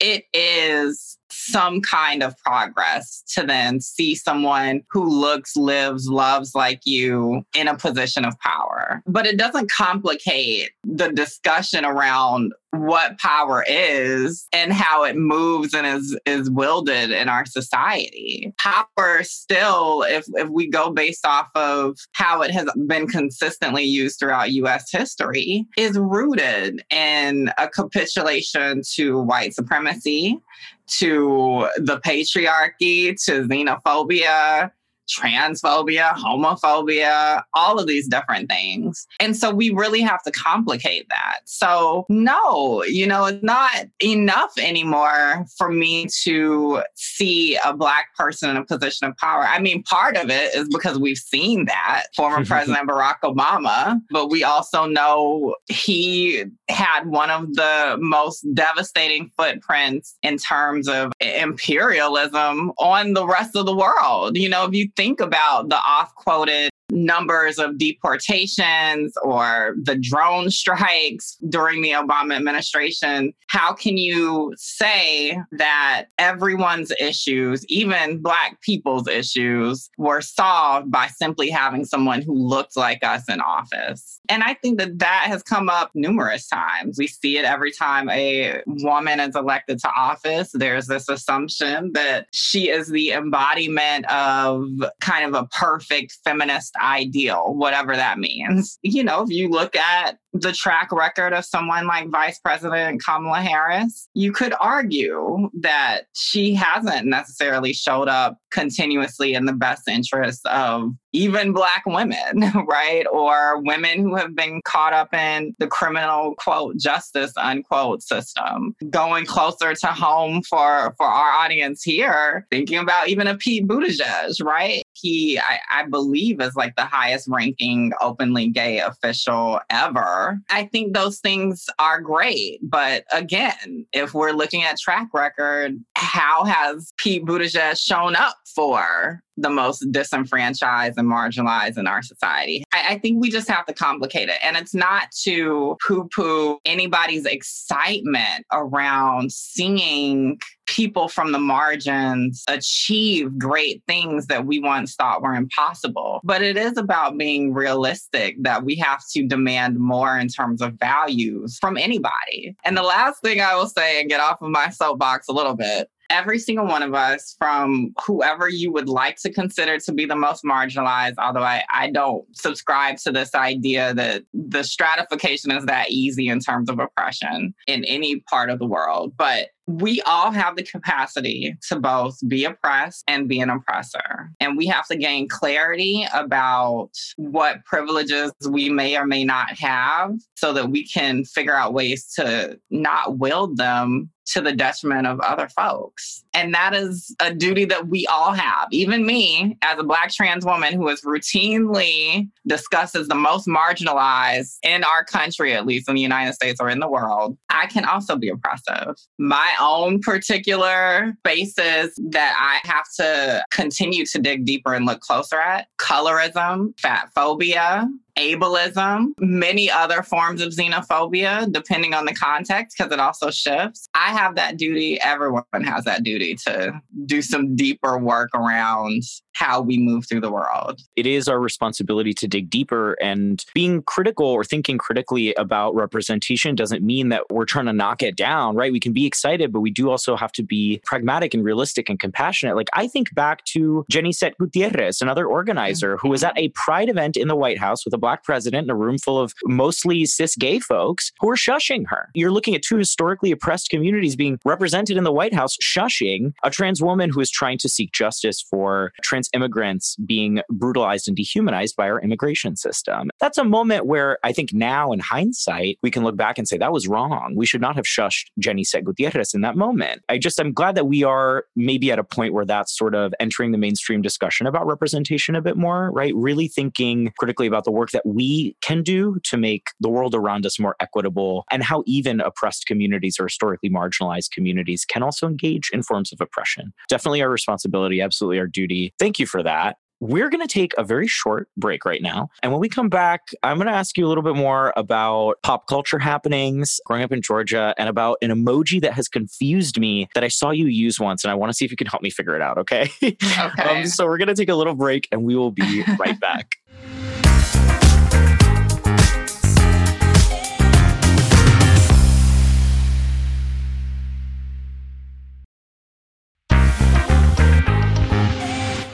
it 0.00 0.24
is 0.32 1.18
some 1.34 1.80
kind 1.80 2.22
of 2.22 2.36
progress 2.38 3.22
to 3.34 3.44
then 3.44 3.80
see 3.80 4.14
someone 4.14 4.82
who 4.90 5.08
looks, 5.08 5.56
lives, 5.56 6.08
loves 6.08 6.54
like 6.54 6.80
you 6.84 7.44
in 7.54 7.68
a 7.68 7.76
position 7.76 8.24
of 8.24 8.38
power. 8.40 9.02
But 9.06 9.26
it 9.26 9.36
doesn't 9.36 9.70
complicate 9.70 10.70
the 10.84 11.08
discussion 11.08 11.84
around 11.84 12.52
what 12.78 13.18
power 13.18 13.64
is 13.68 14.46
and 14.52 14.72
how 14.72 15.04
it 15.04 15.16
moves 15.16 15.74
and 15.74 15.86
is 15.86 16.18
is 16.26 16.50
wielded 16.50 17.10
in 17.10 17.28
our 17.28 17.46
society. 17.46 18.52
Power 18.58 19.22
still, 19.22 20.02
if 20.02 20.24
if 20.34 20.48
we 20.48 20.68
go 20.68 20.90
based 20.90 21.26
off 21.26 21.48
of 21.54 21.96
how 22.12 22.42
it 22.42 22.50
has 22.50 22.68
been 22.86 23.06
consistently 23.06 23.84
used 23.84 24.18
throughout 24.18 24.50
US 24.52 24.90
history, 24.90 25.66
is 25.76 25.98
rooted 25.98 26.82
in 26.90 27.50
a 27.58 27.68
capitulation 27.68 28.82
to 28.94 29.20
white 29.20 29.54
supremacy, 29.54 30.40
to 30.86 31.68
the 31.76 32.00
patriarchy, 32.00 33.14
to 33.24 33.42
xenophobia, 33.44 34.70
transphobia, 35.10 36.12
homophobia, 36.14 37.42
all 37.54 37.78
of 37.78 37.86
these 37.86 38.08
different 38.08 38.48
things. 38.48 39.06
And 39.20 39.36
so 39.36 39.52
we 39.52 39.70
really 39.70 40.00
have 40.00 40.22
to 40.24 40.30
complicate 40.30 41.06
that. 41.10 41.40
So, 41.44 42.06
no, 42.08 42.84
you 42.84 43.06
know, 43.06 43.26
it's 43.26 43.42
not 43.42 43.86
enough 44.02 44.52
anymore 44.58 45.46
for 45.56 45.70
me 45.70 46.06
to 46.22 46.82
see 46.94 47.58
a 47.64 47.74
Black 47.74 48.14
person 48.16 48.50
in 48.50 48.56
a 48.56 48.64
position 48.64 49.08
of 49.08 49.16
power. 49.16 49.42
I 49.42 49.58
mean, 49.58 49.82
part 49.82 50.16
of 50.16 50.30
it 50.30 50.54
is 50.54 50.68
because 50.68 50.98
we've 50.98 51.18
seen 51.18 51.66
that, 51.66 52.04
former 52.16 52.44
President 52.54 52.88
Barack 52.88 53.16
Obama, 53.24 54.00
but 54.10 54.30
we 54.30 54.44
also 54.44 54.86
know 54.86 55.54
he 55.68 56.44
had 56.68 57.06
one 57.06 57.30
of 57.30 57.54
the 57.54 57.96
most 58.00 58.46
devastating 58.54 59.30
footprints 59.36 60.16
in 60.22 60.38
terms 60.38 60.88
of 60.88 61.12
imperialism 61.20 62.72
on 62.78 63.12
the 63.12 63.26
rest 63.26 63.56
of 63.56 63.66
the 63.66 63.74
world. 63.74 64.36
You 64.36 64.48
know, 64.48 64.64
if 64.64 64.74
you 64.74 64.88
think 64.96 65.20
about 65.20 65.68
the 65.68 65.76
off 65.76 66.14
quoted 66.14 66.70
numbers 66.90 67.58
of 67.58 67.78
deportations 67.78 69.14
or 69.22 69.74
the 69.82 69.96
drone 69.96 70.50
strikes 70.50 71.36
during 71.48 71.82
the 71.82 71.90
Obama 71.90 72.36
administration, 72.36 73.32
how 73.48 73.72
can 73.72 73.96
you 73.96 74.52
say 74.56 75.38
that 75.52 76.06
everyone's 76.18 76.92
issues, 77.00 77.64
even 77.66 78.18
Black 78.18 78.60
people's 78.60 79.08
issues, 79.08 79.90
were 79.98 80.20
solved 80.20 80.90
by 80.90 81.06
simply 81.06 81.50
having 81.50 81.84
someone 81.84 82.22
who 82.22 82.34
looked 82.34 82.76
like 82.76 83.02
us 83.02 83.22
in 83.28 83.40
office? 83.40 84.20
And 84.28 84.42
I 84.42 84.54
think 84.54 84.78
that 84.78 84.98
that 84.98 85.24
has 85.26 85.42
come 85.42 85.68
up 85.68 85.90
numerous 85.94 86.48
times. 86.48 86.96
We 86.98 87.06
see 87.06 87.38
it 87.38 87.44
every 87.44 87.72
time 87.72 88.08
a 88.10 88.62
woman 88.66 89.20
is 89.20 89.36
elected 89.36 89.78
to 89.80 89.90
office. 89.96 90.50
There's 90.52 90.86
this 90.86 91.08
assumption 91.08 91.92
that 91.92 92.26
she 92.32 92.70
is 92.70 92.88
the 92.88 93.12
embodiment 93.12 94.10
of 94.10 94.66
kind 95.00 95.24
of 95.24 95.40
a 95.40 95.46
perfect 95.48 96.18
feminist 96.24 96.73
ideal, 96.80 97.54
whatever 97.54 97.96
that 97.96 98.18
means. 98.18 98.78
You 98.94 99.02
know, 99.02 99.22
if 99.22 99.30
you 99.30 99.48
look 99.48 99.74
at 99.74 100.18
the 100.34 100.52
track 100.52 100.90
record 100.92 101.32
of 101.32 101.44
someone 101.44 101.86
like 101.86 102.10
Vice 102.10 102.38
President 102.38 103.02
Kamala 103.04 103.40
Harris, 103.40 104.08
you 104.14 104.32
could 104.32 104.52
argue 104.60 105.48
that 105.60 106.02
she 106.12 106.54
hasn't 106.54 107.06
necessarily 107.06 107.72
showed 107.72 108.08
up 108.08 108.38
continuously 108.50 109.34
in 109.34 109.46
the 109.46 109.52
best 109.52 109.88
interest 109.88 110.46
of 110.46 110.90
even 111.12 111.52
Black 111.52 111.84
women, 111.86 112.42
right? 112.68 113.04
Or 113.12 113.60
women 113.62 114.00
who 114.00 114.16
have 114.16 114.34
been 114.34 114.60
caught 114.64 114.92
up 114.92 115.14
in 115.14 115.54
the 115.58 115.68
criminal, 115.68 116.34
quote, 116.36 116.76
justice, 116.78 117.32
unquote, 117.36 118.02
system. 118.02 118.74
Going 118.90 119.26
closer 119.26 119.74
to 119.74 119.86
home 119.86 120.42
for, 120.42 120.94
for 120.96 121.06
our 121.06 121.32
audience 121.32 121.82
here, 121.82 122.46
thinking 122.50 122.78
about 122.78 123.08
even 123.08 123.28
a 123.28 123.36
Pete 123.36 123.66
Buttigieg, 123.66 124.44
right? 124.44 124.82
He, 125.04 125.38
I, 125.38 125.58
I 125.70 125.86
believe, 125.86 126.40
is 126.40 126.56
like 126.56 126.76
the 126.76 126.86
highest 126.86 127.28
ranking 127.28 127.92
openly 128.00 128.48
gay 128.48 128.80
official 128.80 129.60
ever. 129.68 130.40
I 130.48 130.64
think 130.64 130.94
those 130.94 131.18
things 131.18 131.66
are 131.78 132.00
great. 132.00 132.58
But 132.62 133.04
again, 133.12 133.84
if 133.92 134.14
we're 134.14 134.32
looking 134.32 134.62
at 134.62 134.78
track 134.78 135.08
record, 135.12 135.78
how 135.94 136.44
has 136.44 136.94
Pete 136.96 137.26
Buttigieg 137.26 137.78
shown 137.78 138.16
up 138.16 138.36
for 138.54 139.20
the 139.36 139.50
most 139.50 139.80
disenfranchised 139.90 140.96
and 140.98 141.08
marginalized 141.08 141.78
in 141.78 141.86
our 141.86 142.02
society. 142.02 142.64
I, 142.72 142.94
I, 142.94 142.98
think 142.98 143.20
we 143.20 143.30
just 143.30 143.48
have 143.48 143.66
to 143.66 143.72
complicate 143.72 144.28
it. 144.28 144.36
And 144.42 144.56
it's 144.56 144.74
not 144.74 145.10
to 145.22 145.76
poo 145.86 146.08
poo 146.14 146.58
anybody's 146.64 147.26
excitement 147.26 148.46
around 148.52 149.32
seeing 149.32 150.38
people 150.66 151.08
from 151.08 151.32
the 151.32 151.38
margins 151.38 152.42
achieve 152.48 153.36
great 153.38 153.82
things 153.86 154.26
that 154.26 154.46
we 154.46 154.60
once 154.60 154.94
thought 154.94 155.22
were 155.22 155.34
impossible. 155.34 156.20
But 156.24 156.42
it 156.42 156.56
is 156.56 156.76
about 156.76 157.18
being 157.18 157.52
realistic 157.52 158.36
that 158.42 158.64
we 158.64 158.76
have 158.76 159.02
to 159.12 159.26
demand 159.26 159.78
more 159.78 160.16
in 160.16 160.28
terms 160.28 160.62
of 160.62 160.74
values 160.74 161.58
from 161.60 161.76
anybody. 161.76 162.56
And 162.64 162.76
the 162.76 162.82
last 162.82 163.20
thing 163.20 163.40
I 163.40 163.54
will 163.54 163.68
say 163.68 164.00
and 164.00 164.08
get 164.08 164.20
off 164.20 164.40
of 164.40 164.50
my 164.50 164.70
soapbox 164.70 165.28
a 165.28 165.32
little 165.32 165.56
bit 165.56 165.90
every 166.10 166.38
single 166.38 166.66
one 166.66 166.82
of 166.82 166.94
us, 166.94 167.34
from 167.38 167.94
whoever 168.06 168.48
you 168.48 168.72
would 168.72 168.88
like 168.88 169.16
to 169.22 169.32
consider 169.32 169.78
to 169.78 169.92
be 169.92 170.04
the 170.04 170.16
most 170.16 170.44
marginalized, 170.44 171.14
although 171.18 171.42
I, 171.42 171.64
I 171.72 171.90
don't 171.90 172.24
subscribe 172.36 172.98
to 172.98 173.12
this 173.12 173.34
idea 173.34 173.94
that 173.94 174.22
the 174.32 174.64
stratification 174.64 175.50
is 175.50 175.64
that 175.66 175.90
easy 175.90 176.28
in 176.28 176.40
terms 176.40 176.68
of 176.68 176.78
oppression 176.78 177.54
in 177.66 177.84
any 177.84 178.20
part 178.20 178.50
of 178.50 178.58
the 178.58 178.66
world. 178.66 179.14
But 179.16 179.48
we 179.66 180.00
all 180.02 180.30
have 180.30 180.56
the 180.56 180.62
capacity 180.62 181.56
to 181.68 181.78
both 181.78 182.18
be 182.28 182.44
oppressed 182.44 183.04
and 183.08 183.28
be 183.28 183.40
an 183.40 183.50
oppressor. 183.50 184.30
And 184.40 184.56
we 184.56 184.66
have 184.66 184.86
to 184.88 184.96
gain 184.96 185.28
clarity 185.28 186.06
about 186.12 186.90
what 187.16 187.64
privileges 187.64 188.32
we 188.48 188.68
may 188.68 188.96
or 188.96 189.06
may 189.06 189.24
not 189.24 189.56
have 189.58 190.12
so 190.36 190.52
that 190.52 190.70
we 190.70 190.86
can 190.86 191.24
figure 191.24 191.56
out 191.56 191.72
ways 191.72 192.12
to 192.16 192.58
not 192.70 193.18
wield 193.18 193.56
them 193.56 194.10
to 194.26 194.40
the 194.40 194.52
detriment 194.52 195.06
of 195.06 195.20
other 195.20 195.48
folks. 195.48 196.24
And 196.32 196.54
that 196.54 196.74
is 196.74 197.14
a 197.20 197.32
duty 197.32 197.64
that 197.66 197.88
we 197.88 198.06
all 198.06 198.32
have. 198.32 198.68
Even 198.70 199.04
me, 199.04 199.56
as 199.62 199.78
a 199.78 199.82
Black 199.82 200.10
trans 200.10 200.44
woman 200.44 200.74
who 200.74 200.88
is 200.88 201.02
routinely 201.02 202.28
discussed 202.46 202.96
as 202.96 203.08
the 203.08 203.14
most 203.14 203.46
marginalized 203.46 204.56
in 204.62 204.82
our 204.84 205.04
country, 205.04 205.52
at 205.54 205.66
least 205.66 205.88
in 205.88 205.94
the 205.94 206.00
United 206.00 206.32
States 206.34 206.60
or 206.60 206.68
in 206.68 206.80
the 206.80 206.88
world, 206.88 207.36
I 207.50 207.66
can 207.66 207.84
also 207.84 208.16
be 208.16 208.28
oppressive. 208.28 208.96
My 209.18 209.53
own 209.60 210.00
particular 210.00 211.16
bases 211.24 211.98
that 212.10 212.34
I 212.38 212.66
have 212.66 212.86
to 212.96 213.44
continue 213.50 214.06
to 214.06 214.18
dig 214.18 214.44
deeper 214.44 214.74
and 214.74 214.86
look 214.86 215.00
closer 215.00 215.40
at. 215.40 215.68
Colorism, 215.78 216.78
fat 216.78 217.10
phobia, 217.14 217.88
ableism, 218.18 219.12
many 219.18 219.70
other 219.70 220.02
forms 220.02 220.40
of 220.40 220.52
xenophobia, 220.52 221.50
depending 221.50 221.94
on 221.94 222.04
the 222.04 222.14
context, 222.14 222.76
because 222.76 222.92
it 222.92 223.00
also 223.00 223.30
shifts. 223.30 223.88
I 223.94 224.12
have 224.12 224.36
that 224.36 224.56
duty. 224.56 225.00
Everyone 225.00 225.44
has 225.52 225.84
that 225.84 226.02
duty 226.02 226.34
to 226.46 226.80
do 227.06 227.22
some 227.22 227.56
deeper 227.56 227.98
work 227.98 228.30
around 228.34 229.02
how 229.34 229.60
we 229.60 229.78
move 229.78 230.06
through 230.08 230.20
the 230.20 230.30
world. 230.30 230.80
It 230.96 231.06
is 231.06 231.28
our 231.28 231.40
responsibility 231.40 232.14
to 232.14 232.28
dig 232.28 232.50
deeper 232.50 232.92
and 233.02 233.44
being 233.52 233.82
critical 233.82 234.26
or 234.26 234.44
thinking 234.44 234.78
critically 234.78 235.34
about 235.34 235.74
representation 235.74 236.54
doesn't 236.54 236.84
mean 236.84 237.08
that 237.08 237.24
we're 237.30 237.44
trying 237.44 237.66
to 237.66 237.72
knock 237.72 238.02
it 238.02 238.16
down, 238.16 238.54
right? 238.54 238.72
We 238.72 238.80
can 238.80 238.92
be 238.92 239.06
excited, 239.06 239.52
but 239.52 239.60
we 239.60 239.70
do 239.70 239.90
also 239.90 240.16
have 240.16 240.30
to 240.32 240.42
be 240.42 240.80
pragmatic 240.84 241.34
and 241.34 241.44
realistic 241.44 241.88
and 241.90 241.98
compassionate. 241.98 242.54
Like 242.54 242.68
I 242.74 242.86
think 242.86 243.12
back 243.14 243.44
to 243.46 243.84
Jennicet 243.90 244.34
Gutierrez, 244.38 245.02
another 245.02 245.26
organizer 245.26 245.96
who 245.96 246.10
was 246.10 246.22
at 246.22 246.38
a 246.38 246.50
pride 246.50 246.88
event 246.88 247.16
in 247.16 247.26
the 247.26 247.36
White 247.36 247.58
House 247.58 247.84
with 247.84 247.94
a 247.94 247.98
black 248.04 248.22
president 248.22 248.66
in 248.66 248.70
a 248.70 248.76
room 248.76 248.98
full 248.98 249.18
of 249.18 249.32
mostly 249.46 250.04
cis 250.04 250.36
gay 250.36 250.58
folks 250.58 251.10
who 251.20 251.30
are 251.30 251.36
shushing 251.36 251.84
her. 251.88 252.10
You're 252.12 252.30
looking 252.30 252.54
at 252.54 252.60
two 252.60 252.76
historically 252.76 253.30
oppressed 253.30 253.70
communities 253.70 254.14
being 254.14 254.38
represented 254.44 254.98
in 254.98 255.04
the 255.04 255.10
White 255.10 255.32
House, 255.32 255.56
shushing 255.62 256.34
a 256.42 256.50
trans 256.50 256.82
woman 256.82 257.08
who 257.08 257.20
is 257.20 257.30
trying 257.30 257.56
to 257.56 257.66
seek 257.66 257.92
justice 257.92 258.42
for 258.42 258.92
trans 259.02 259.30
immigrants 259.32 259.96
being 260.04 260.42
brutalized 260.50 261.08
and 261.08 261.16
dehumanized 261.16 261.76
by 261.76 261.88
our 261.88 261.98
immigration 261.98 262.56
system. 262.56 263.08
That's 263.20 263.38
a 263.38 263.44
moment 263.44 263.86
where 263.86 264.18
I 264.22 264.32
think 264.32 264.52
now, 264.52 264.92
in 264.92 265.00
hindsight, 265.00 265.78
we 265.82 265.90
can 265.90 266.04
look 266.04 266.14
back 266.14 266.36
and 266.36 266.46
say 266.46 266.58
that 266.58 266.72
was 266.72 266.86
wrong. 266.86 267.32
We 267.34 267.46
should 267.46 267.62
not 267.62 267.74
have 267.74 267.86
shushed 267.86 268.26
Jennicet 268.38 268.84
Gutierrez 268.84 269.32
in 269.32 269.40
that 269.40 269.56
moment. 269.56 270.02
I 270.10 270.18
just, 270.18 270.38
I'm 270.38 270.52
glad 270.52 270.74
that 270.74 270.88
we 270.88 271.04
are 271.04 271.46
maybe 271.56 271.90
at 271.90 271.98
a 271.98 272.04
point 272.04 272.34
where 272.34 272.44
that's 272.44 272.76
sort 272.76 272.94
of 272.94 273.14
entering 273.18 273.52
the 273.52 273.58
mainstream 273.58 274.02
discussion 274.02 274.46
about 274.46 274.66
representation 274.66 275.34
a 275.34 275.40
bit 275.40 275.56
more, 275.56 275.90
right? 275.90 276.12
Really 276.14 276.48
thinking 276.48 277.10
critically 277.18 277.46
about 277.46 277.64
the 277.64 277.72
work 277.72 277.93
that 277.94 278.04
we 278.04 278.56
can 278.60 278.82
do 278.82 279.18
to 279.24 279.38
make 279.38 279.68
the 279.80 279.88
world 279.88 280.14
around 280.14 280.44
us 280.44 280.60
more 280.60 280.76
equitable 280.80 281.44
and 281.50 281.62
how 281.62 281.82
even 281.86 282.20
oppressed 282.20 282.66
communities 282.66 283.16
or 283.18 283.24
historically 283.24 283.70
marginalized 283.70 284.30
communities 284.32 284.84
can 284.84 285.02
also 285.02 285.26
engage 285.26 285.70
in 285.72 285.82
forms 285.82 286.12
of 286.12 286.20
oppression. 286.20 286.74
Definitely 286.88 287.22
our 287.22 287.30
responsibility, 287.30 288.02
absolutely 288.02 288.38
our 288.38 288.46
duty. 288.46 288.92
Thank 288.98 289.18
you 289.18 289.26
for 289.26 289.42
that. 289.42 289.76
We're 290.00 290.28
going 290.28 290.46
to 290.46 290.52
take 290.52 290.72
a 290.76 290.84
very 290.84 291.06
short 291.06 291.48
break 291.56 291.84
right 291.86 292.02
now. 292.02 292.28
And 292.42 292.52
when 292.52 292.60
we 292.60 292.68
come 292.68 292.88
back, 292.88 293.22
I'm 293.42 293.56
going 293.56 293.68
to 293.68 293.72
ask 293.72 293.96
you 293.96 294.04
a 294.04 294.08
little 294.08 294.24
bit 294.24 294.34
more 294.34 294.72
about 294.76 295.36
pop 295.42 295.66
culture 295.66 295.98
happenings 295.98 296.78
growing 296.84 297.04
up 297.04 297.12
in 297.12 297.22
Georgia 297.22 297.74
and 297.78 297.88
about 297.88 298.18
an 298.20 298.30
emoji 298.30 298.82
that 298.82 298.92
has 298.92 299.08
confused 299.08 299.78
me 299.78 300.08
that 300.14 300.22
I 300.22 300.28
saw 300.28 300.50
you 300.50 300.66
use 300.66 301.00
once. 301.00 301.24
And 301.24 301.30
I 301.30 301.34
want 301.34 301.50
to 301.50 301.54
see 301.54 301.64
if 301.64 301.70
you 301.70 301.76
can 301.76 301.86
help 301.86 302.02
me 302.02 302.10
figure 302.10 302.36
it 302.36 302.42
out. 302.42 302.58
Okay. 302.58 302.90
Okay. 303.44 303.62
um, 303.62 303.86
so 303.86 304.06
we're 304.06 304.18
going 304.18 304.28
to 304.28 304.34
take 304.34 304.48
a 304.48 304.54
little 304.54 304.74
break 304.74 305.08
and 305.12 305.24
we 305.24 305.36
will 305.36 305.50
be 305.50 305.84
right 305.98 306.18
back. 306.28 306.56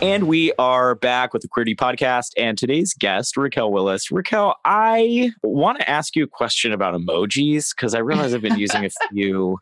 And 0.03 0.29
we 0.29 0.55
are 0.59 0.95
back 0.95 1.35
with 1.35 1.43
the 1.43 1.49
Queerty 1.49 1.77
podcast 1.77 2.31
and 2.39 2.57
today's 2.57 2.95
guest, 2.95 3.37
Raquel 3.37 3.71
Willis. 3.71 4.11
Raquel, 4.11 4.57
I 4.65 5.31
want 5.43 5.79
to 5.79 5.89
ask 5.89 6.17
you 6.17 6.25
a 6.25 6.27
question 6.27 6.73
about 6.73 6.95
emojis 6.95 7.77
because 7.77 7.95
I 7.95 7.99
realize 7.99 8.33
I've 8.33 8.41
been 8.41 8.59
using 8.59 8.87
a 8.87 8.91
few 9.13 9.59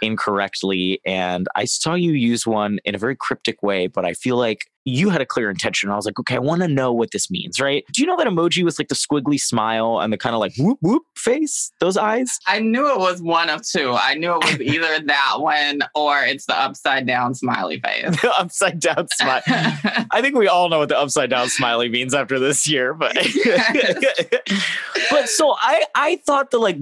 incorrectly 0.00 1.00
and 1.04 1.48
I 1.56 1.64
saw 1.64 1.94
you 1.94 2.12
use 2.12 2.46
one 2.46 2.78
in 2.84 2.94
a 2.94 2.98
very 2.98 3.16
cryptic 3.16 3.64
way, 3.64 3.88
but 3.88 4.04
I 4.04 4.14
feel 4.14 4.36
like 4.36 4.70
you 4.84 5.10
had 5.10 5.20
a 5.20 5.26
clear 5.26 5.50
intention. 5.50 5.90
I 5.90 5.96
was 5.96 6.06
like, 6.06 6.18
okay, 6.20 6.36
I 6.36 6.38
want 6.38 6.62
to 6.62 6.68
know 6.68 6.92
what 6.92 7.10
this 7.10 7.30
means, 7.30 7.60
right? 7.60 7.84
Do 7.92 8.00
you 8.00 8.06
know 8.06 8.16
that 8.16 8.26
emoji 8.26 8.64
was 8.64 8.78
like 8.78 8.88
the 8.88 8.94
squiggly 8.94 9.38
smile 9.38 10.00
and 10.00 10.12
the 10.12 10.16
kind 10.16 10.34
of 10.34 10.40
like 10.40 10.54
whoop 10.58 10.78
whoop 10.80 11.02
face, 11.16 11.72
those 11.80 11.96
eyes? 11.96 12.38
I 12.46 12.60
knew 12.60 12.90
it 12.92 12.98
was 12.98 13.20
one 13.22 13.50
of 13.50 13.62
two. 13.62 13.92
I 13.92 14.14
knew 14.14 14.34
it 14.34 14.44
was 14.44 14.60
either 14.60 15.00
that 15.06 15.36
one 15.38 15.80
or 15.94 16.22
it's 16.22 16.46
the 16.46 16.58
upside 16.58 17.06
down 17.06 17.34
smiley 17.34 17.80
face. 17.84 18.20
The 18.20 18.32
upside 18.36 18.80
down 18.80 19.08
smile. 19.12 19.42
I 19.46 20.20
think 20.20 20.36
we 20.36 20.48
all 20.48 20.68
know 20.68 20.78
what 20.78 20.88
the 20.88 20.98
upside 20.98 21.30
down 21.30 21.48
smiley 21.48 21.88
means 21.88 22.14
after 22.14 22.38
this 22.38 22.68
year, 22.68 22.94
but 22.94 23.14
but 25.10 25.28
so 25.28 25.54
I 25.58 25.84
I 25.94 26.20
thought 26.26 26.50
the 26.50 26.58
like 26.58 26.78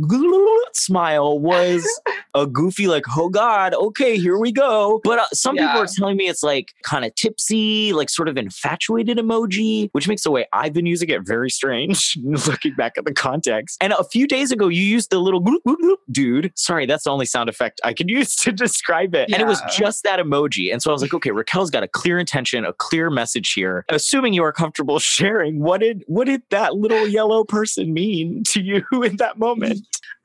smile 0.72 1.38
was 1.38 1.86
a 2.34 2.46
goofy 2.46 2.86
like 2.86 3.04
oh 3.16 3.28
god 3.28 3.74
okay 3.74 4.18
here 4.18 4.38
we 4.38 4.52
go. 4.52 5.00
But 5.04 5.18
uh, 5.18 5.26
some 5.32 5.56
people 5.56 5.80
are 5.80 5.86
telling 5.86 6.16
me 6.16 6.28
it's 6.28 6.42
like 6.42 6.72
kind 6.82 7.04
of 7.04 7.14
tipsy, 7.14 7.92
like 7.98 8.10
sort 8.10 8.28
of 8.28 8.36
infatuated 8.36 9.18
emoji, 9.18 9.90
which 9.92 10.08
makes 10.08 10.22
the 10.22 10.30
way 10.30 10.46
I've 10.52 10.72
been 10.72 10.86
using 10.86 11.10
it 11.10 11.26
very 11.26 11.50
strange. 11.50 12.16
looking 12.46 12.74
back 12.74 12.96
at 12.96 13.04
the 13.04 13.12
context. 13.12 13.76
And 13.80 13.92
a 13.92 14.04
few 14.04 14.26
days 14.26 14.52
ago, 14.52 14.68
you 14.68 14.82
used 14.82 15.10
the 15.10 15.18
little 15.18 15.42
gloop, 15.42 15.58
gloop, 15.66 15.76
gloop, 15.82 15.96
dude. 16.10 16.52
Sorry, 16.54 16.86
that's 16.86 17.04
the 17.04 17.10
only 17.10 17.26
sound 17.26 17.48
effect 17.48 17.80
I 17.84 17.92
could 17.92 18.08
use 18.18 18.34
to 18.36 18.52
describe 18.52 19.14
it. 19.14 19.30
And 19.32 19.40
it 19.42 19.46
was 19.46 19.62
just 19.70 20.04
that 20.04 20.20
emoji. 20.20 20.72
And 20.72 20.82
so 20.82 20.90
I 20.90 20.92
was 20.92 21.02
like, 21.02 21.14
okay, 21.14 21.30
Raquel's 21.30 21.70
got 21.70 21.82
a 21.82 21.88
clear 21.88 22.18
intention, 22.18 22.64
a 22.64 22.72
clear 22.72 23.10
message 23.10 23.52
here. 23.52 23.84
Assuming 23.88 24.32
you 24.32 24.44
are 24.44 24.52
comfortable 24.52 24.98
sharing, 24.98 25.60
what 25.60 25.80
did 25.80 26.04
what 26.06 26.26
did 26.26 26.42
that 26.50 26.74
little 26.74 27.06
yellow 27.06 27.44
person 27.44 27.92
mean 27.92 28.42
to 28.44 28.60
you 28.60 28.84
in 29.02 29.16
that 29.16 29.38
moment? 29.38 29.80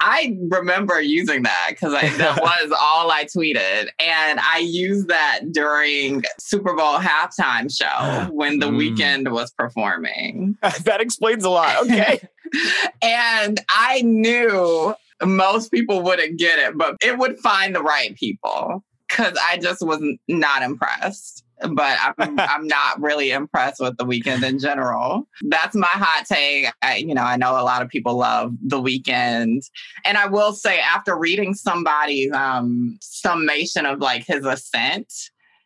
I 0.06 0.38
remember 0.50 1.00
using 1.00 1.44
that 1.44 1.68
because 1.70 1.94
that 1.94 2.38
was 2.42 2.72
all 2.78 3.10
I 3.10 3.24
tweeted. 3.24 3.88
And 4.00 4.40
I 4.42 4.58
used 4.60 5.08
that 5.08 5.40
during 5.52 6.24
Super 6.40 6.76
Bowl 6.76 6.98
halftime 7.00 7.74
show 7.74 8.30
when 8.34 8.60
the 8.60 8.68
Mm. 8.68 8.98
Weeknd 8.98 9.32
was 9.32 9.52
performing. 9.52 10.58
that 10.84 11.00
explains 11.00 11.46
a 11.46 11.50
lot. 11.50 11.84
Okay. 11.84 12.20
and 13.02 13.62
I 13.70 14.02
knew 14.02 14.94
most 15.24 15.72
people 15.72 16.02
wouldn't 16.02 16.38
get 16.38 16.60
it, 16.60 16.78
but 16.78 16.96
it 17.02 17.18
would 17.18 17.38
find 17.40 17.74
the 17.74 17.82
right 17.82 18.14
people 18.18 18.84
because 19.08 19.38
I 19.50 19.58
just 19.58 19.86
was 19.86 20.02
not 20.28 20.64
impressed. 20.64 21.43
But 21.70 21.98
I'm 22.18 22.40
I'm 22.40 22.68
not 22.68 23.02
really 23.02 23.32
impressed 23.32 23.80
with 23.80 23.98
the 23.98 24.06
Weeknd 24.06 24.44
in 24.44 24.60
general. 24.60 25.28
That's 25.50 25.76
my 25.76 25.88
hot 25.88 26.26
take. 26.26 26.68
I, 26.82 26.98
you 26.98 27.14
know, 27.14 27.24
I 27.24 27.38
know 27.38 27.52
a 27.52 27.64
lot 27.64 27.82
of 27.82 27.90
people 27.90 28.16
love 28.18 28.54
the 28.62 28.82
Weeknd, 28.82 29.62
and 30.06 30.18
I 30.18 30.28
will 30.28 30.54
say 30.54 30.80
after 30.80 31.18
reading 31.18 31.54
somebody's 31.54 32.32
um, 32.34 32.98
summation 33.02 33.86
of 33.86 34.00
like 34.00 34.26
his 34.26 34.46
ascent 34.46 35.12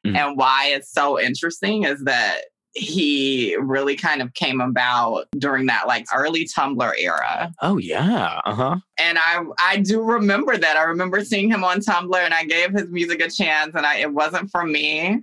Mhm. 0.06 0.16
and 0.16 0.38
why 0.38 0.68
it's 0.68 0.92
so 0.92 1.20
interesting 1.20 1.84
is 1.84 2.04
that 2.04 2.42
he 2.76 3.56
really 3.60 3.96
kind 3.96 4.22
of 4.22 4.32
came 4.36 4.62
about 4.62 5.26
during 5.40 5.66
that 5.66 5.88
like 5.88 6.06
early 6.14 6.46
Tumblr 6.46 6.94
era. 7.00 7.52
oh 7.64 7.78
yeah. 7.80 8.40
Uh-huh. 8.46 8.76
And 9.00 9.18
I 9.18 9.44
I 9.60 9.78
do 9.78 10.04
remember 10.04 10.56
that. 10.56 10.78
I 10.78 10.84
remember 10.84 11.26
seeing 11.26 11.50
him 11.50 11.64
on 11.64 11.80
Tumblr 11.80 12.16
and 12.16 12.36
I 12.36 12.44
gave 12.46 12.72
his 12.74 12.88
music 12.92 13.20
a 13.24 13.30
chance 13.32 13.72
and 13.74 13.88
I 13.88 13.98
it 13.98 14.14
wasn't 14.14 14.52
for 14.52 14.64
me, 14.64 15.20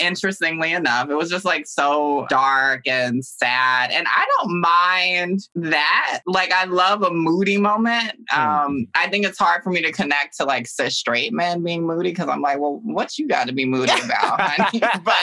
interestingly 0.00 0.72
enough. 0.72 1.10
It 1.10 1.14
was 1.14 1.30
just 1.30 1.44
like 1.44 1.66
so 1.66 2.26
dark 2.28 2.86
and 2.86 3.24
sad. 3.24 3.90
And 3.90 4.06
I 4.08 4.26
don't 4.38 4.60
mind 4.60 5.40
that. 5.54 6.20
Like 6.26 6.52
I 6.52 6.64
love 6.64 7.02
a 7.02 7.10
moody 7.10 7.56
moment. 7.56 8.12
Um 8.34 8.86
I 8.94 9.08
think 9.08 9.26
it's 9.26 9.38
hard 9.38 9.62
for 9.62 9.70
me 9.70 9.82
to 9.82 9.92
connect 9.92 10.36
to 10.38 10.44
like 10.44 10.66
cis 10.66 10.96
straight 10.96 11.32
men 11.32 11.62
being 11.62 11.86
moody 11.86 12.10
because 12.10 12.28
I'm 12.28 12.40
like, 12.40 12.58
well, 12.58 12.80
what 12.84 13.18
you 13.18 13.28
got 13.28 13.46
to 13.46 13.52
be 13.52 13.64
moody 13.64 13.92
about, 13.92 14.40
honey? 14.40 14.80
but 15.04 15.14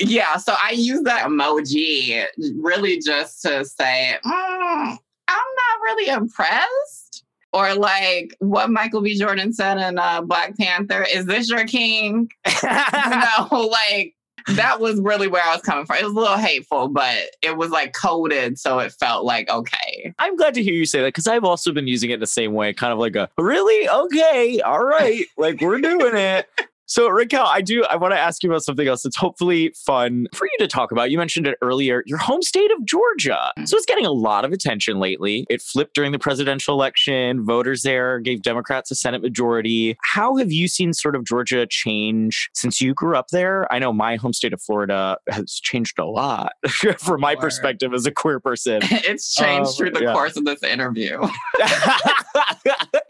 yeah, 0.00 0.36
so 0.36 0.54
I 0.62 0.72
use 0.72 1.02
that 1.02 1.26
emoji 1.26 2.24
really 2.60 2.98
just 2.98 3.42
to 3.42 3.64
say, 3.64 4.16
mm, 4.24 4.98
I'm 5.28 5.48
not 5.56 5.80
really 5.82 6.08
impressed. 6.08 7.24
Or 7.52 7.74
like 7.74 8.36
what 8.40 8.70
Michael 8.70 9.00
B. 9.00 9.18
Jordan 9.18 9.52
said 9.52 9.78
in 9.78 9.98
uh, 9.98 10.20
Black 10.22 10.56
Panther, 10.58 11.02
is 11.02 11.26
this 11.26 11.48
your 11.48 11.66
king? 11.66 12.30
you 12.46 12.68
know, 12.68 13.68
like 13.68 14.14
that 14.48 14.80
was 14.80 15.00
really 15.00 15.28
where 15.28 15.42
I 15.42 15.52
was 15.52 15.62
coming 15.62 15.84
from. 15.86 15.96
It 15.96 16.04
was 16.04 16.12
a 16.12 16.18
little 16.18 16.36
hateful, 16.36 16.88
but 16.88 17.16
it 17.42 17.56
was 17.56 17.70
like 17.70 17.92
coded, 17.92 18.58
so 18.58 18.78
it 18.78 18.92
felt 18.92 19.24
like 19.24 19.50
okay. 19.50 20.14
I'm 20.18 20.36
glad 20.36 20.54
to 20.54 20.62
hear 20.62 20.74
you 20.74 20.86
say 20.86 21.00
that 21.00 21.08
because 21.08 21.26
I've 21.26 21.44
also 21.44 21.72
been 21.72 21.86
using 21.86 22.10
it 22.10 22.20
the 22.20 22.26
same 22.26 22.54
way, 22.54 22.72
kind 22.72 22.92
of 22.92 22.98
like 22.98 23.16
a 23.16 23.28
really 23.38 23.88
okay, 23.88 24.60
all 24.60 24.84
right, 24.84 25.24
like 25.36 25.60
we're 25.60 25.80
doing 25.80 26.16
it. 26.16 26.48
So, 26.88 27.08
Raquel, 27.08 27.44
I 27.46 27.60
do. 27.60 27.84
I 27.84 27.96
want 27.96 28.14
to 28.14 28.18
ask 28.18 28.42
you 28.42 28.50
about 28.50 28.64
something 28.64 28.88
else 28.88 29.02
that's 29.02 29.16
hopefully 29.16 29.74
fun 29.76 30.26
for 30.34 30.46
you 30.46 30.52
to 30.60 30.66
talk 30.66 30.90
about. 30.90 31.10
You 31.10 31.18
mentioned 31.18 31.46
it 31.46 31.58
earlier. 31.60 32.02
Your 32.06 32.16
home 32.18 32.40
state 32.42 32.70
of 32.70 32.84
Georgia. 32.86 33.52
So 33.66 33.76
it's 33.76 33.84
getting 33.86 34.06
a 34.06 34.10
lot 34.10 34.44
of 34.46 34.52
attention 34.52 34.98
lately. 34.98 35.46
It 35.50 35.60
flipped 35.60 35.94
during 35.94 36.12
the 36.12 36.18
presidential 36.18 36.74
election. 36.74 37.44
Voters 37.44 37.82
there 37.82 38.18
gave 38.20 38.40
Democrats 38.42 38.90
a 38.90 38.94
Senate 38.94 39.20
majority. 39.20 39.96
How 40.02 40.36
have 40.36 40.50
you 40.50 40.66
seen 40.66 40.94
sort 40.94 41.14
of 41.14 41.24
Georgia 41.24 41.66
change 41.66 42.48
since 42.54 42.80
you 42.80 42.94
grew 42.94 43.16
up 43.16 43.28
there? 43.28 43.70
I 43.72 43.78
know 43.78 43.92
my 43.92 44.16
home 44.16 44.32
state 44.32 44.54
of 44.54 44.62
Florida 44.62 45.18
has 45.28 45.60
changed 45.62 45.98
a 45.98 46.06
lot 46.06 46.52
from 46.98 47.20
my 47.20 47.34
perspective 47.34 47.92
as 47.92 48.06
a 48.06 48.10
queer 48.10 48.40
person. 48.40 48.80
it's 48.82 49.34
changed 49.34 49.68
Um, 49.70 49.74
through 49.76 49.90
the 49.90 50.04
yeah. 50.04 50.12
course 50.14 50.36
of 50.36 50.46
this 50.46 50.62
interview. 50.62 51.20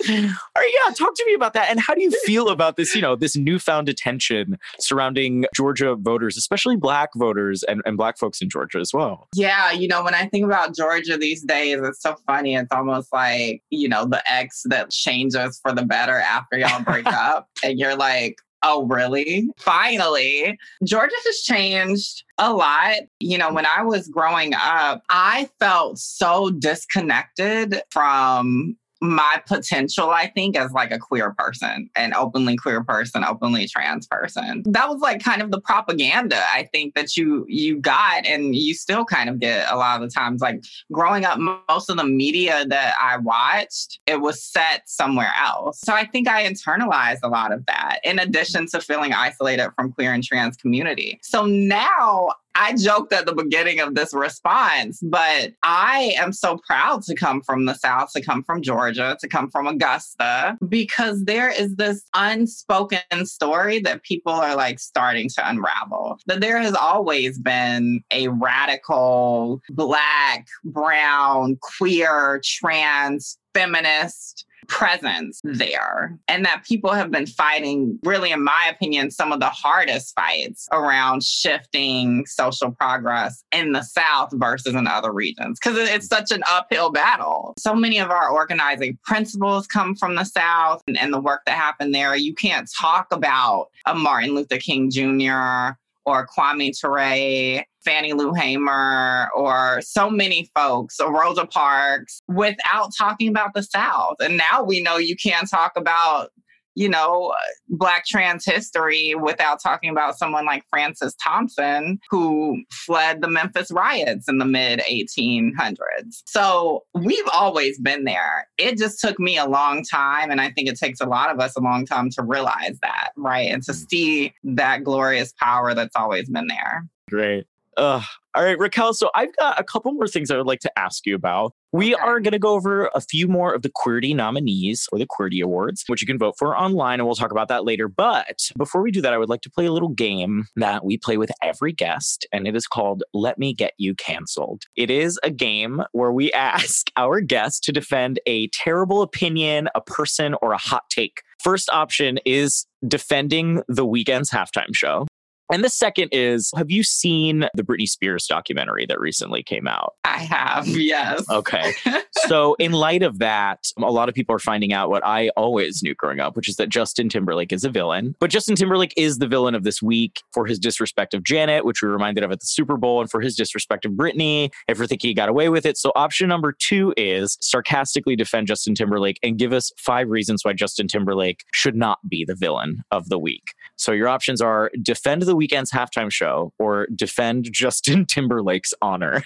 Yeah, 0.08 0.94
talk 0.94 1.14
to 1.14 1.24
me 1.26 1.34
about 1.34 1.54
that. 1.54 1.70
And 1.70 1.80
how 1.80 1.94
do 1.94 2.02
you 2.02 2.10
feel 2.24 2.48
about 2.48 2.76
this, 2.76 2.94
you 2.94 3.02
know, 3.02 3.16
this 3.16 3.36
newfound 3.36 3.88
attention 3.88 4.58
surrounding 4.78 5.44
Georgia 5.54 5.94
voters, 5.94 6.36
especially 6.36 6.76
black 6.76 7.10
voters 7.14 7.62
and, 7.64 7.82
and 7.84 7.96
black 7.96 8.18
folks 8.18 8.40
in 8.40 8.48
Georgia 8.48 8.78
as 8.78 8.92
well? 8.92 9.28
Yeah, 9.34 9.72
you 9.72 9.88
know, 9.88 10.02
when 10.04 10.14
I 10.14 10.26
think 10.26 10.44
about 10.44 10.74
Georgia 10.74 11.16
these 11.16 11.42
days, 11.42 11.80
it's 11.82 12.02
so 12.02 12.16
funny. 12.26 12.54
It's 12.54 12.72
almost 12.72 13.12
like, 13.12 13.62
you 13.70 13.88
know, 13.88 14.06
the 14.06 14.22
ex 14.30 14.62
that 14.66 14.90
changes 14.90 15.58
for 15.62 15.72
the 15.72 15.84
better 15.84 16.18
after 16.18 16.58
y'all 16.58 16.82
break 16.82 17.06
up. 17.12 17.48
And 17.62 17.78
you're 17.78 17.96
like, 17.96 18.38
oh, 18.62 18.86
really? 18.86 19.48
Finally, 19.58 20.58
Georgia 20.84 21.14
has 21.26 21.40
changed 21.40 22.24
a 22.38 22.52
lot. 22.52 22.96
You 23.20 23.38
know, 23.38 23.52
when 23.52 23.66
I 23.66 23.82
was 23.82 24.08
growing 24.08 24.54
up, 24.54 25.02
I 25.10 25.48
felt 25.58 25.98
so 25.98 26.50
disconnected 26.50 27.80
from 27.90 28.76
my 29.00 29.42
potential, 29.46 30.10
I 30.10 30.26
think, 30.28 30.56
as 30.56 30.72
like 30.72 30.90
a 30.90 30.98
queer 30.98 31.34
person, 31.38 31.88
an 31.94 32.14
openly 32.14 32.56
queer 32.56 32.82
person, 32.82 33.24
openly 33.24 33.68
trans 33.68 34.06
person. 34.06 34.62
That 34.66 34.88
was 34.88 35.00
like 35.00 35.22
kind 35.22 35.42
of 35.42 35.50
the 35.50 35.60
propaganda 35.60 36.42
I 36.52 36.68
think 36.72 36.94
that 36.94 37.16
you 37.16 37.44
you 37.48 37.78
got 37.78 38.26
and 38.26 38.54
you 38.54 38.74
still 38.74 39.04
kind 39.04 39.28
of 39.28 39.38
get 39.38 39.70
a 39.70 39.76
lot 39.76 40.02
of 40.02 40.08
the 40.08 40.12
times. 40.12 40.40
Like 40.40 40.64
growing 40.92 41.24
up, 41.24 41.38
most 41.68 41.90
of 41.90 41.96
the 41.96 42.04
media 42.04 42.64
that 42.66 42.94
I 43.00 43.18
watched, 43.18 44.00
it 44.06 44.20
was 44.20 44.42
set 44.42 44.88
somewhere 44.88 45.32
else. 45.38 45.80
So 45.80 45.92
I 45.92 46.06
think 46.06 46.28
I 46.28 46.48
internalized 46.48 47.20
a 47.22 47.28
lot 47.28 47.52
of 47.52 47.64
that 47.66 48.00
in 48.04 48.18
addition 48.18 48.66
to 48.68 48.80
feeling 48.80 49.12
isolated 49.12 49.70
from 49.76 49.92
queer 49.92 50.12
and 50.12 50.24
trans 50.24 50.56
community. 50.56 51.18
So 51.22 51.46
now 51.46 52.30
I 52.58 52.74
joked 52.74 53.12
at 53.12 53.24
the 53.24 53.34
beginning 53.34 53.78
of 53.78 53.94
this 53.94 54.12
response, 54.12 54.98
but 55.00 55.52
I 55.62 56.14
am 56.18 56.32
so 56.32 56.58
proud 56.66 57.02
to 57.04 57.14
come 57.14 57.40
from 57.40 57.66
the 57.66 57.74
South, 57.74 58.10
to 58.14 58.20
come 58.20 58.42
from 58.42 58.62
Georgia, 58.62 59.16
to 59.20 59.28
come 59.28 59.48
from 59.48 59.68
Augusta, 59.68 60.58
because 60.68 61.24
there 61.24 61.50
is 61.50 61.76
this 61.76 62.02
unspoken 62.14 63.26
story 63.26 63.78
that 63.80 64.02
people 64.02 64.32
are 64.32 64.56
like 64.56 64.80
starting 64.80 65.28
to 65.36 65.48
unravel. 65.48 66.18
That 66.26 66.40
there 66.40 66.58
has 66.58 66.74
always 66.74 67.38
been 67.38 68.02
a 68.10 68.26
radical, 68.26 69.62
Black, 69.70 70.48
brown, 70.64 71.58
queer, 71.62 72.40
trans, 72.42 73.38
feminist 73.54 74.44
presence 74.68 75.40
hmm. 75.42 75.54
there 75.54 76.16
and 76.28 76.44
that 76.44 76.64
people 76.64 76.92
have 76.92 77.10
been 77.10 77.26
fighting 77.26 77.98
really 78.04 78.30
in 78.30 78.44
my 78.44 78.70
opinion 78.70 79.10
some 79.10 79.32
of 79.32 79.40
the 79.40 79.48
hardest 79.48 80.14
fights 80.14 80.68
around 80.72 81.24
shifting 81.24 82.24
social 82.26 82.70
progress 82.70 83.42
in 83.52 83.72
the 83.72 83.82
south 83.82 84.30
versus 84.34 84.74
in 84.74 84.86
other 84.86 85.12
regions 85.12 85.58
because 85.58 85.76
it's 85.78 86.06
such 86.06 86.30
an 86.30 86.42
uphill 86.48 86.92
battle. 86.92 87.54
So 87.58 87.74
many 87.74 87.98
of 87.98 88.10
our 88.10 88.30
organizing 88.30 88.98
principles 89.04 89.66
come 89.66 89.94
from 89.96 90.14
the 90.14 90.24
south 90.24 90.82
and, 90.86 90.98
and 90.98 91.12
the 91.12 91.20
work 91.20 91.42
that 91.46 91.56
happened 91.56 91.94
there. 91.94 92.14
You 92.16 92.34
can't 92.34 92.70
talk 92.78 93.06
about 93.10 93.68
a 93.86 93.94
martin 93.94 94.34
luther 94.34 94.58
king 94.58 94.90
jr 94.90 95.76
or 96.08 96.26
Kwame 96.26 96.72
Ture, 96.78 97.64
Fannie 97.84 98.12
Lou 98.12 98.32
Hamer, 98.32 99.30
or 99.34 99.80
so 99.82 100.10
many 100.10 100.50
folks, 100.54 100.98
or 101.00 101.12
Rosa 101.12 101.46
Parks, 101.46 102.20
without 102.28 102.90
talking 102.96 103.28
about 103.28 103.54
the 103.54 103.62
South. 103.62 104.16
And 104.20 104.36
now 104.36 104.62
we 104.62 104.82
know 104.82 104.96
you 104.96 105.16
can't 105.16 105.48
talk 105.48 105.72
about, 105.76 106.30
you 106.74 106.88
know, 106.88 107.34
Black 107.68 108.04
trans 108.06 108.44
history 108.44 109.14
without 109.14 109.60
talking 109.62 109.90
about 109.90 110.18
someone 110.18 110.44
like 110.44 110.64
Frances 110.70 111.14
Thompson, 111.22 111.98
who 112.10 112.62
fled 112.70 113.20
the 113.20 113.28
Memphis 113.28 113.70
riots 113.70 114.28
in 114.28 114.38
the 114.38 114.44
mid 114.44 114.80
1800s. 114.80 116.22
So 116.26 116.84
we've 116.94 117.28
always 117.32 117.78
been 117.80 118.04
there. 118.04 118.48
It 118.58 118.78
just 118.78 119.00
took 119.00 119.18
me 119.18 119.38
a 119.38 119.46
long 119.46 119.84
time. 119.84 120.30
And 120.30 120.40
I 120.40 120.50
think 120.50 120.68
it 120.68 120.78
takes 120.78 121.00
a 121.00 121.06
lot 121.06 121.30
of 121.30 121.40
us 121.40 121.56
a 121.56 121.60
long 121.60 121.86
time 121.86 122.10
to 122.10 122.22
realize 122.22 122.78
that, 122.82 123.10
right? 123.16 123.50
And 123.50 123.62
to 123.64 123.72
mm. 123.72 123.88
see 123.90 124.34
that 124.44 124.84
glorious 124.84 125.32
power 125.40 125.74
that's 125.74 125.96
always 125.96 126.28
been 126.28 126.48
there. 126.48 126.86
Great. 127.08 127.46
Uh, 127.78 128.02
all 128.34 128.44
right, 128.44 128.58
Raquel. 128.58 128.92
So 128.92 129.08
I've 129.14 129.34
got 129.36 129.58
a 129.58 129.64
couple 129.64 129.92
more 129.92 130.06
things 130.08 130.30
I 130.30 130.36
would 130.36 130.46
like 130.46 130.60
to 130.60 130.78
ask 130.78 131.06
you 131.06 131.14
about. 131.14 131.52
We 131.72 131.94
Okay. 131.94 132.02
are 132.02 132.18
going 132.20 132.32
to 132.32 132.38
go 132.38 132.54
over 132.54 132.90
a 132.94 133.00
few 133.00 133.28
more 133.28 133.54
of 133.54 133.62
the 133.62 133.70
Queerty 133.70 134.14
nominees 134.16 134.86
or 134.92 134.98
the 134.98 135.06
Queerty 135.06 135.42
Awards, 135.42 135.84
which 135.86 136.00
you 136.02 136.06
can 136.06 136.18
vote 136.18 136.34
for 136.38 136.56
online, 136.56 136.98
and 136.98 137.06
we'll 137.06 137.14
talk 137.16 137.30
about 137.30 137.48
that 137.48 137.64
later. 137.64 137.88
But 137.88 138.48
before 138.56 138.82
we 138.82 138.90
do 138.90 139.00
that, 139.02 139.12
I 139.12 139.18
would 139.18 139.28
like 139.28 139.42
to 139.42 139.50
play 139.50 139.66
a 139.66 139.72
little 139.72 139.88
game 139.90 140.46
that 140.56 140.84
we 140.84 140.98
play 140.98 141.16
with 141.16 141.30
every 141.42 141.72
guest, 141.72 142.26
and 142.32 142.46
it 142.48 142.56
is 142.56 142.66
called 142.66 143.02
Let 143.14 143.38
Me 143.38 143.54
Get 143.54 143.74
You 143.78 143.94
Canceled. 143.94 144.64
It 144.76 144.90
is 144.90 145.18
a 145.22 145.30
game 145.30 145.82
where 145.92 146.12
we 146.12 146.32
ask 146.34 146.90
our 146.96 147.20
guests 147.20 147.60
to 147.60 147.72
defend 147.72 148.18
a 148.26 148.48
terrible 148.48 149.02
opinion, 149.02 149.68
a 149.74 149.80
person, 149.80 150.34
or 150.42 150.52
a 150.52 150.58
hot 150.58 150.84
take. 150.90 151.22
First 151.42 151.70
option 151.70 152.18
is 152.26 152.66
defending 152.86 153.62
the 153.68 153.86
Weeknd's 153.86 154.30
halftime 154.30 154.74
show. 154.74 155.06
And 155.50 155.64
the 155.64 155.68
second 155.68 156.10
is 156.12 156.50
Have 156.56 156.70
you 156.70 156.82
seen 156.82 157.48
the 157.54 157.62
Britney 157.62 157.88
Spears 157.88 158.26
documentary 158.26 158.86
that 158.86 159.00
recently 159.00 159.42
came 159.42 159.66
out? 159.66 159.94
I 160.04 160.18
have, 160.18 160.66
yes. 160.68 161.24
Okay. 161.30 161.72
so, 162.26 162.54
in 162.54 162.72
light 162.72 163.02
of 163.02 163.18
that, 163.18 163.66
a 163.78 163.90
lot 163.90 164.08
of 164.08 164.14
people 164.14 164.34
are 164.34 164.40
finding 164.40 164.72
out 164.72 164.90
what 164.90 165.04
I 165.04 165.30
always 165.30 165.82
knew 165.82 165.94
growing 165.94 166.20
up, 166.20 166.36
which 166.36 166.48
is 166.48 166.56
that 166.56 166.68
Justin 166.68 167.08
Timberlake 167.08 167.52
is 167.52 167.64
a 167.64 167.70
villain. 167.70 168.14
But 168.20 168.30
Justin 168.30 168.56
Timberlake 168.56 168.92
is 168.96 169.18
the 169.18 169.26
villain 169.26 169.54
of 169.54 169.64
this 169.64 169.82
week 169.82 170.22
for 170.32 170.46
his 170.46 170.58
disrespect 170.58 171.14
of 171.14 171.22
Janet, 171.22 171.64
which 171.64 171.82
we 171.82 171.88
were 171.88 171.94
reminded 171.94 172.24
of 172.24 172.32
at 172.32 172.40
the 172.40 172.46
Super 172.46 172.76
Bowl, 172.76 173.00
and 173.00 173.10
for 173.10 173.20
his 173.20 173.36
disrespect 173.36 173.84
of 173.84 173.92
Britney, 173.92 174.50
and 174.66 174.76
for 174.76 174.86
thinking 174.86 175.08
he 175.08 175.14
got 175.14 175.28
away 175.28 175.48
with 175.48 175.64
it. 175.64 175.76
So, 175.76 175.92
option 175.94 176.28
number 176.28 176.52
two 176.52 176.92
is 176.96 177.38
sarcastically 177.40 178.16
defend 178.16 178.46
Justin 178.46 178.74
Timberlake 178.74 179.18
and 179.22 179.38
give 179.38 179.52
us 179.52 179.72
five 179.76 180.08
reasons 180.08 180.44
why 180.44 180.52
Justin 180.52 180.88
Timberlake 180.88 181.44
should 181.52 181.76
not 181.76 181.98
be 182.08 182.24
the 182.24 182.34
villain 182.34 182.82
of 182.90 183.08
the 183.08 183.18
week. 183.18 183.54
So, 183.76 183.92
your 183.92 184.08
options 184.08 184.40
are 184.40 184.70
defend 184.82 185.22
the 185.22 185.36
Weeknd's 185.38 185.70
halftime 185.70 186.10
show 186.10 186.52
or 186.58 186.86
defend 186.94 187.48
Justin 187.52 188.06
Timberlake's 188.06 188.74
honor. 188.82 189.22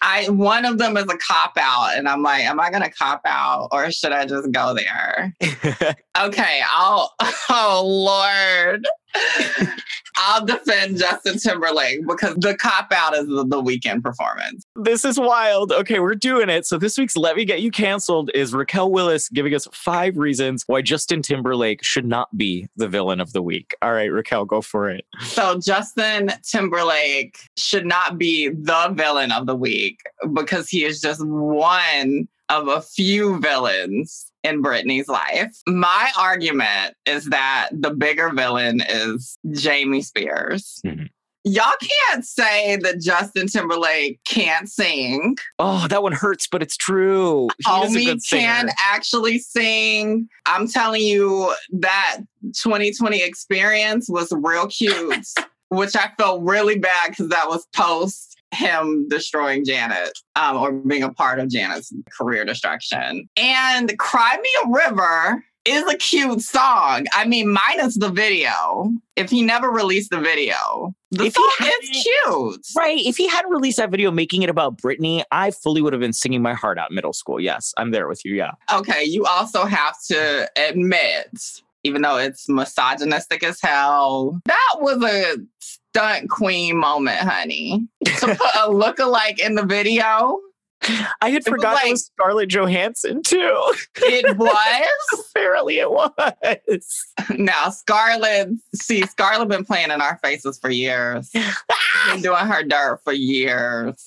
I 0.00 0.28
one 0.28 0.64
of 0.64 0.78
them 0.78 0.96
is 0.96 1.04
a 1.04 1.16
cop 1.16 1.58
out, 1.58 1.96
and 1.96 2.08
I'm 2.08 2.22
like, 2.22 2.44
am 2.44 2.60
I 2.60 2.70
gonna 2.70 2.90
cop 2.90 3.20
out 3.24 3.68
or 3.72 3.90
should 3.90 4.12
I 4.12 4.26
just 4.26 4.50
go 4.52 4.74
there? 4.74 5.34
Okay, 6.20 6.60
I'll 6.68 7.12
oh 7.48 7.82
Lord. 7.86 8.84
I'll 10.16 10.44
defend 10.44 10.98
Justin 10.98 11.38
Timberlake 11.38 12.06
because 12.06 12.34
the 12.36 12.56
cop 12.56 12.92
out 12.92 13.14
is 13.14 13.26
the, 13.26 13.46
the 13.46 13.62
Weeknd 13.62 14.02
performance. 14.02 14.64
This 14.74 15.04
is 15.04 15.18
wild. 15.18 15.72
Okay, 15.72 16.00
we're 16.00 16.14
doing 16.14 16.48
it. 16.48 16.66
So 16.66 16.76
this 16.76 16.98
week's 16.98 17.16
Let 17.16 17.36
Me 17.36 17.44
Get 17.44 17.62
You 17.62 17.70
Canceled 17.70 18.30
is 18.34 18.52
Raquel 18.52 18.90
Willis 18.90 19.28
giving 19.28 19.54
us 19.54 19.68
five 19.72 20.16
reasons 20.16 20.64
why 20.66 20.82
Justin 20.82 21.22
Timberlake 21.22 21.84
should 21.84 22.04
not 22.04 22.36
be 22.36 22.68
the 22.76 22.88
villain 22.88 23.20
of 23.20 23.32
the 23.32 23.42
week. 23.42 23.74
All 23.80 23.92
right, 23.92 24.10
Raquel, 24.10 24.44
go 24.44 24.60
for 24.60 24.90
it. 24.90 25.04
So 25.20 25.60
Justin 25.60 26.32
Timberlake 26.42 27.38
should 27.56 27.86
not 27.86 28.18
be 28.18 28.48
the 28.48 28.92
villain 28.94 29.30
of 29.30 29.46
the 29.46 29.56
week 29.56 30.00
because 30.32 30.68
he 30.68 30.84
is 30.84 31.00
just 31.00 31.24
one 31.24 32.28
of 32.48 32.68
a 32.68 32.80
few 32.80 33.38
villains 33.40 34.32
in 34.48 34.62
Britney's 34.62 35.08
life. 35.08 35.54
My 35.66 36.10
argument 36.16 36.94
is 37.06 37.26
that 37.26 37.68
the 37.72 37.90
bigger 37.90 38.30
villain 38.30 38.82
is 38.88 39.38
Jamie 39.52 40.02
Spears. 40.02 40.80
Mhm. 40.84 41.08
Y'all 41.44 41.72
can't 42.10 42.26
say 42.26 42.76
that 42.76 43.00
Justin 43.00 43.46
Timberlake 43.46 44.20
can't 44.26 44.68
sing. 44.68 45.36
Oh, 45.58 45.86
that 45.88 46.02
one 46.02 46.12
hurts, 46.12 46.46
but 46.46 46.62
it's 46.62 46.76
true. 46.76 47.48
He 47.64 47.72
is 47.84 47.94
a 47.94 47.98
Homie 47.98 48.04
good 48.04 48.20
can 48.28 48.70
actually 48.78 49.38
sing. 49.38 50.28
I'm 50.46 50.68
telling 50.68 51.02
you, 51.02 51.54
that 51.80 52.18
2020 52.54 53.22
experience 53.22 54.08
was 54.10 54.30
real 54.32 54.66
cute, 54.66 55.26
which 55.70 55.96
I 55.96 56.10
felt 56.18 56.42
really 56.42 56.78
bad 56.78 57.10
because 57.10 57.28
that 57.28 57.48
was 57.48 57.66
post 57.74 58.27
him 58.52 59.06
destroying 59.08 59.64
Janet 59.64 60.18
um, 60.36 60.56
or 60.56 60.72
being 60.72 61.02
a 61.02 61.12
part 61.12 61.38
of 61.38 61.48
Janet's 61.48 61.92
career 62.16 62.44
destruction. 62.44 63.28
And 63.36 63.98
Cry 63.98 64.38
Me 64.40 64.48
a 64.64 64.86
River 64.86 65.44
is 65.64 65.84
a 65.92 65.96
cute 65.96 66.40
song. 66.40 67.04
I 67.12 67.26
mean, 67.26 67.48
minus 67.48 67.96
the 67.96 68.08
video. 68.08 68.90
If 69.16 69.30
he 69.30 69.42
never 69.42 69.70
released 69.70 70.10
the 70.10 70.18
video, 70.18 70.94
the 71.10 71.26
If 71.26 71.34
song 71.34 71.70
is 71.82 71.90
cute. 71.90 72.66
Right. 72.76 73.04
If 73.04 73.16
he 73.16 73.28
hadn't 73.28 73.50
released 73.50 73.76
that 73.78 73.90
video 73.90 74.10
making 74.10 74.42
it 74.42 74.48
about 74.48 74.78
Britney, 74.78 75.24
I 75.30 75.50
fully 75.50 75.82
would 75.82 75.92
have 75.92 76.00
been 76.00 76.12
singing 76.12 76.40
my 76.40 76.54
heart 76.54 76.78
out 76.78 76.90
middle 76.90 77.12
school. 77.12 77.40
Yes, 77.40 77.74
I'm 77.76 77.90
there 77.90 78.08
with 78.08 78.24
you. 78.24 78.34
Yeah. 78.34 78.52
Okay, 78.72 79.04
you 79.04 79.26
also 79.26 79.64
have 79.64 79.94
to 80.08 80.48
admit, 80.56 81.38
even 81.84 82.02
though 82.02 82.16
it's 82.16 82.48
misogynistic 82.48 83.42
as 83.42 83.60
hell, 83.60 84.40
that 84.46 84.76
was 84.76 85.02
a 85.02 85.36
stunt 85.94 86.28
queen 86.30 86.76
moment, 86.76 87.18
honey. 87.18 87.86
To 88.04 88.26
put 88.26 88.54
a 88.56 88.68
lookalike 88.70 89.38
in 89.38 89.54
the 89.54 89.64
video, 89.64 90.38
I 91.20 91.30
had 91.30 91.44
forgotten 91.44 91.78
it 91.78 91.84
like- 91.84 91.90
was 91.92 92.06
Scarlett 92.06 92.48
Johansson 92.50 93.22
too. 93.22 93.72
it 93.96 94.36
was. 94.38 95.24
Apparently 95.34 95.78
it 95.78 95.90
was. 95.90 97.14
now, 97.36 97.70
Scarlett, 97.70 98.50
see, 98.74 99.02
Scarlett 99.06 99.48
been 99.48 99.64
playing 99.64 99.90
in 99.90 100.00
our 100.00 100.18
faces 100.22 100.58
for 100.58 100.70
years. 100.70 101.30
been 102.12 102.22
doing 102.22 102.46
her 102.46 102.62
dirt 102.62 103.00
for 103.04 103.12
years. 103.12 104.04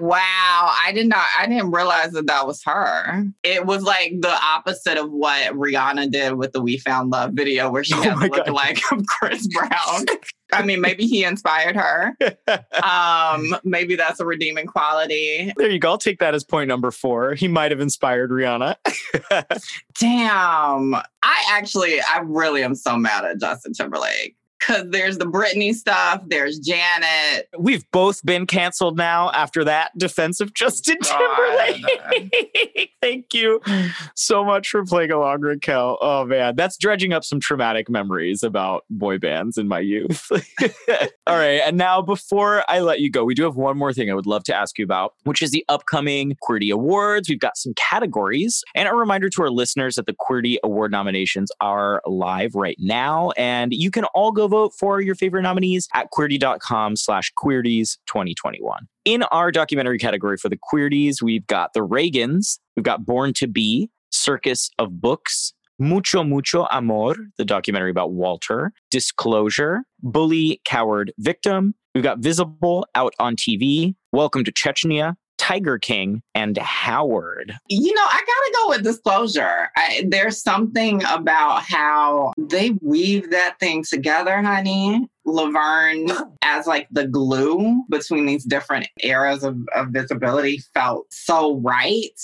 wow, 0.00 0.72
I 0.84 0.92
did 0.92 1.06
not, 1.08 1.24
I 1.38 1.46
didn't 1.46 1.70
realize 1.70 2.12
that 2.12 2.26
that 2.26 2.46
was 2.46 2.62
her. 2.64 3.24
It 3.42 3.64
was 3.66 3.82
like 3.82 4.14
the 4.20 4.32
opposite 4.42 4.98
of 4.98 5.10
what 5.10 5.52
Rihanna 5.54 6.10
did 6.10 6.34
with 6.34 6.52
the 6.52 6.60
We 6.60 6.78
Found 6.78 7.10
Love 7.10 7.32
video, 7.32 7.70
where 7.70 7.84
she 7.84 7.94
Oh 7.94 8.02
has 8.02 8.18
my 8.18 8.26
a 8.26 8.28
God. 8.28 8.46
lookalike 8.46 8.80
of 8.98 9.06
Chris 9.20 9.46
Brown. 9.48 10.04
I 10.52 10.62
mean, 10.62 10.80
maybe 10.80 11.06
he 11.06 11.24
inspired 11.24 11.76
her. 11.76 12.16
Um, 12.82 13.56
maybe 13.64 13.96
that's 13.96 14.20
a 14.20 14.24
redeeming 14.24 14.66
quality. 14.66 15.52
There 15.56 15.68
you 15.68 15.78
go. 15.78 15.90
I'll 15.90 15.98
take 15.98 16.20
that 16.20 16.34
as 16.34 16.44
point 16.44 16.68
number 16.68 16.90
four. 16.90 17.34
He 17.34 17.46
might 17.48 17.70
have 17.70 17.80
inspired 17.80 18.30
Rihanna. 18.30 18.76
Damn. 20.00 20.94
I 20.94 21.44
actually, 21.50 22.00
I 22.00 22.20
really 22.24 22.62
am 22.62 22.74
so 22.74 22.96
mad 22.96 23.24
at 23.24 23.38
Justin 23.40 23.74
Timberlake. 23.74 24.36
Cause 24.60 24.86
there's 24.90 25.18
the 25.18 25.24
Britney 25.24 25.74
stuff, 25.74 26.22
there's 26.26 26.58
Janet. 26.58 27.48
We've 27.58 27.88
both 27.92 28.24
been 28.24 28.46
canceled 28.46 28.96
now 28.96 29.30
after 29.30 29.64
that 29.64 29.96
defense 29.96 30.40
of 30.40 30.52
Justin 30.52 30.98
God. 31.02 31.78
Timberlake. 31.78 32.92
Thank 33.02 33.34
you 33.34 33.60
so 34.14 34.44
much 34.44 34.68
for 34.68 34.84
playing 34.84 35.12
along, 35.12 35.42
Raquel. 35.42 35.98
Oh 36.00 36.24
man, 36.24 36.56
that's 36.56 36.76
dredging 36.76 37.12
up 37.12 37.24
some 37.24 37.40
traumatic 37.40 37.88
memories 37.88 38.42
about 38.42 38.84
boy 38.90 39.18
bands 39.18 39.56
in 39.58 39.68
my 39.68 39.80
youth. 39.80 40.30
All 41.26 41.36
right, 41.36 41.60
and 41.64 41.76
now 41.76 42.02
before 42.02 42.64
I 42.68 42.80
let 42.80 43.00
you 43.00 43.10
go, 43.10 43.24
we 43.24 43.34
do 43.34 43.44
have 43.44 43.56
one 43.56 43.78
more 43.78 43.92
thing 43.92 44.10
I 44.10 44.14
would 44.14 44.26
love 44.26 44.44
to 44.44 44.54
ask 44.54 44.78
you 44.78 44.84
about, 44.84 45.14
which 45.24 45.42
is 45.42 45.50
the 45.50 45.64
upcoming 45.68 46.36
Queerty 46.42 46.72
Awards. 46.72 47.28
We've 47.28 47.38
got 47.38 47.56
some 47.56 47.74
categories, 47.74 48.64
and 48.74 48.88
a 48.88 48.94
reminder 48.94 49.28
to 49.30 49.42
our 49.42 49.50
listeners 49.50 49.94
that 49.94 50.06
the 50.06 50.16
Queerty 50.28 50.56
Award 50.64 50.90
nominations 50.90 51.52
are 51.60 52.02
live 52.06 52.54
right 52.54 52.76
now, 52.80 53.30
and 53.36 53.72
you 53.72 53.90
can 53.90 54.04
all 54.06 54.32
go 54.32 54.47
vote 54.48 54.72
for 54.78 55.00
your 55.00 55.14
favorite 55.14 55.42
nominees 55.42 55.88
at 55.94 56.08
Queerty.com 56.12 56.96
slash 56.96 57.32
Queerties 57.36 57.98
2021. 58.06 58.88
In 59.04 59.22
our 59.24 59.50
documentary 59.50 59.98
category 59.98 60.36
for 60.36 60.48
the 60.48 60.56
Queerties, 60.56 61.22
we've 61.22 61.46
got 61.46 61.72
The 61.72 61.80
Reagans, 61.80 62.58
we've 62.76 62.84
got 62.84 63.06
Born 63.06 63.32
to 63.34 63.46
Be, 63.46 63.90
Circus 64.10 64.70
of 64.78 65.00
Books, 65.00 65.52
Mucho 65.78 66.24
Mucho 66.24 66.66
Amor, 66.70 67.14
the 67.36 67.44
documentary 67.44 67.90
about 67.90 68.12
Walter, 68.12 68.72
Disclosure, 68.90 69.82
Bully, 70.02 70.60
Coward, 70.64 71.12
Victim. 71.18 71.74
We've 71.94 72.04
got 72.04 72.18
Visible 72.18 72.86
out 72.94 73.14
on 73.18 73.36
TV, 73.36 73.94
Welcome 74.12 74.44
to 74.44 74.52
Chechnya, 74.52 75.14
Tiger 75.38 75.78
King, 75.78 76.22
and 76.34 76.58
Howard. 76.58 77.54
You 77.68 77.94
know, 77.94 78.04
I 78.04 78.18
gotta 78.18 78.52
go 78.56 78.68
with 78.70 78.82
disclosure. 78.82 79.70
I, 79.76 80.04
there's 80.06 80.42
something 80.42 81.02
about 81.04 81.62
how 81.62 82.32
they 82.36 82.72
weave 82.82 83.30
that 83.30 83.58
thing 83.58 83.84
together, 83.84 84.42
honey. 84.42 85.08
Laverne 85.28 86.08
as 86.42 86.66
like 86.66 86.88
the 86.90 87.06
glue 87.06 87.84
between 87.88 88.26
these 88.26 88.44
different 88.44 88.88
eras 89.02 89.44
of, 89.44 89.56
of 89.74 89.88
visibility 89.88 90.62
felt 90.74 91.06
so 91.12 91.58
right. 91.58 92.20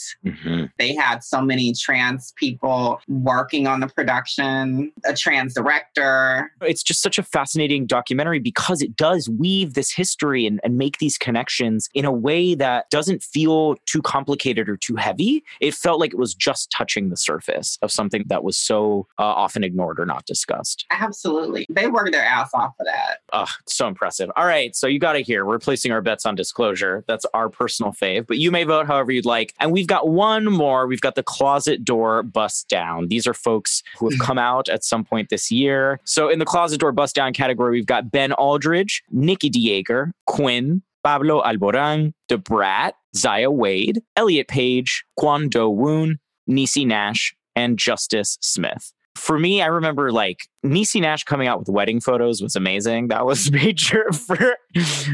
They 0.78 0.94
had 0.94 1.22
so 1.22 1.40
many 1.42 1.72
trans 1.74 2.32
people 2.36 3.00
working 3.08 3.66
on 3.66 3.80
the 3.80 3.88
production, 3.88 4.92
a 5.04 5.14
trans 5.14 5.54
director. 5.54 6.52
It's 6.62 6.82
just 6.82 7.02
such 7.02 7.18
a 7.18 7.22
fascinating 7.22 7.86
documentary 7.86 8.38
because 8.38 8.82
it 8.82 8.96
does 8.96 9.28
weave 9.28 9.74
this 9.74 9.92
history 9.92 10.46
and, 10.46 10.60
and 10.64 10.78
make 10.78 10.98
these 10.98 11.18
connections 11.18 11.88
in 11.94 12.04
a 12.04 12.12
way 12.12 12.54
that 12.54 12.90
doesn't 12.90 13.22
feel 13.22 13.76
too 13.86 14.02
complicated 14.02 14.68
or 14.68 14.76
too 14.76 14.96
heavy. 14.96 15.44
It 15.60 15.74
felt 15.74 16.00
like 16.00 16.12
it 16.12 16.18
was 16.18 16.34
just 16.34 16.70
touching 16.70 17.10
the 17.10 17.16
surface 17.16 17.78
of 17.82 17.90
something 17.90 18.24
that 18.28 18.42
was 18.42 18.56
so 18.56 19.06
uh, 19.18 19.22
often 19.22 19.64
ignored 19.64 20.00
or 20.00 20.06
not 20.06 20.24
discussed. 20.26 20.86
Absolutely. 20.90 21.66
They 21.68 21.86
worked 21.86 22.12
their 22.12 22.24
ass 22.24 22.50
off 22.54 22.72
for 22.76 22.84
that. 22.84 22.93
Oh, 23.32 23.50
so 23.66 23.88
impressive. 23.88 24.30
All 24.36 24.46
right. 24.46 24.76
So 24.76 24.86
you 24.86 24.98
got 24.98 25.16
it 25.16 25.26
here. 25.26 25.44
we're 25.44 25.58
placing 25.58 25.92
our 25.92 26.00
bets 26.00 26.24
on 26.24 26.34
disclosure. 26.34 27.04
That's 27.08 27.26
our 27.34 27.48
personal 27.48 27.92
fave, 27.92 28.26
but 28.26 28.38
you 28.38 28.50
may 28.50 28.64
vote 28.64 28.86
however 28.86 29.10
you'd 29.10 29.24
like. 29.24 29.54
And 29.58 29.72
we've 29.72 29.86
got 29.86 30.08
one 30.08 30.44
more. 30.44 30.86
We've 30.86 31.00
got 31.00 31.14
the 31.16 31.22
closet 31.22 31.84
door 31.84 32.22
bust 32.22 32.68
down. 32.68 33.08
These 33.08 33.26
are 33.26 33.34
folks 33.34 33.82
who 33.98 34.10
have 34.10 34.18
mm. 34.18 34.24
come 34.24 34.38
out 34.38 34.68
at 34.68 34.84
some 34.84 35.04
point 35.04 35.30
this 35.30 35.50
year. 35.50 36.00
So 36.04 36.28
in 36.28 36.38
the 36.38 36.44
closet 36.44 36.80
door 36.80 36.92
bust 36.92 37.14
down 37.14 37.32
category, 37.32 37.72
we've 37.72 37.86
got 37.86 38.10
Ben 38.10 38.32
Aldridge, 38.32 39.02
Nikkie 39.12 39.50
de 39.50 39.60
Jager, 39.60 40.12
Quinn, 40.26 40.82
Pablo 41.02 41.42
Alboran, 41.42 42.12
The 42.28 42.38
Brat, 42.38 42.94
Zaya 43.14 43.50
Wade, 43.50 44.00
Elliot 44.16 44.48
Page, 44.48 45.04
Kwon 45.18 45.50
Do 45.50 45.68
Woon, 45.68 46.18
Niecy 46.48 46.86
Nash, 46.86 47.34
and 47.54 47.78
Justice 47.78 48.38
Smith. 48.40 48.93
For 49.16 49.38
me, 49.38 49.62
I 49.62 49.66
remember 49.66 50.12
like 50.12 50.48
Niecy 50.64 51.00
Nash 51.00 51.24
coming 51.24 51.46
out 51.46 51.58
with 51.58 51.68
wedding 51.68 52.00
photos 52.00 52.42
was 52.42 52.56
amazing. 52.56 53.08
That 53.08 53.24
was 53.24 53.50
major 53.52 54.12
for 54.12 54.56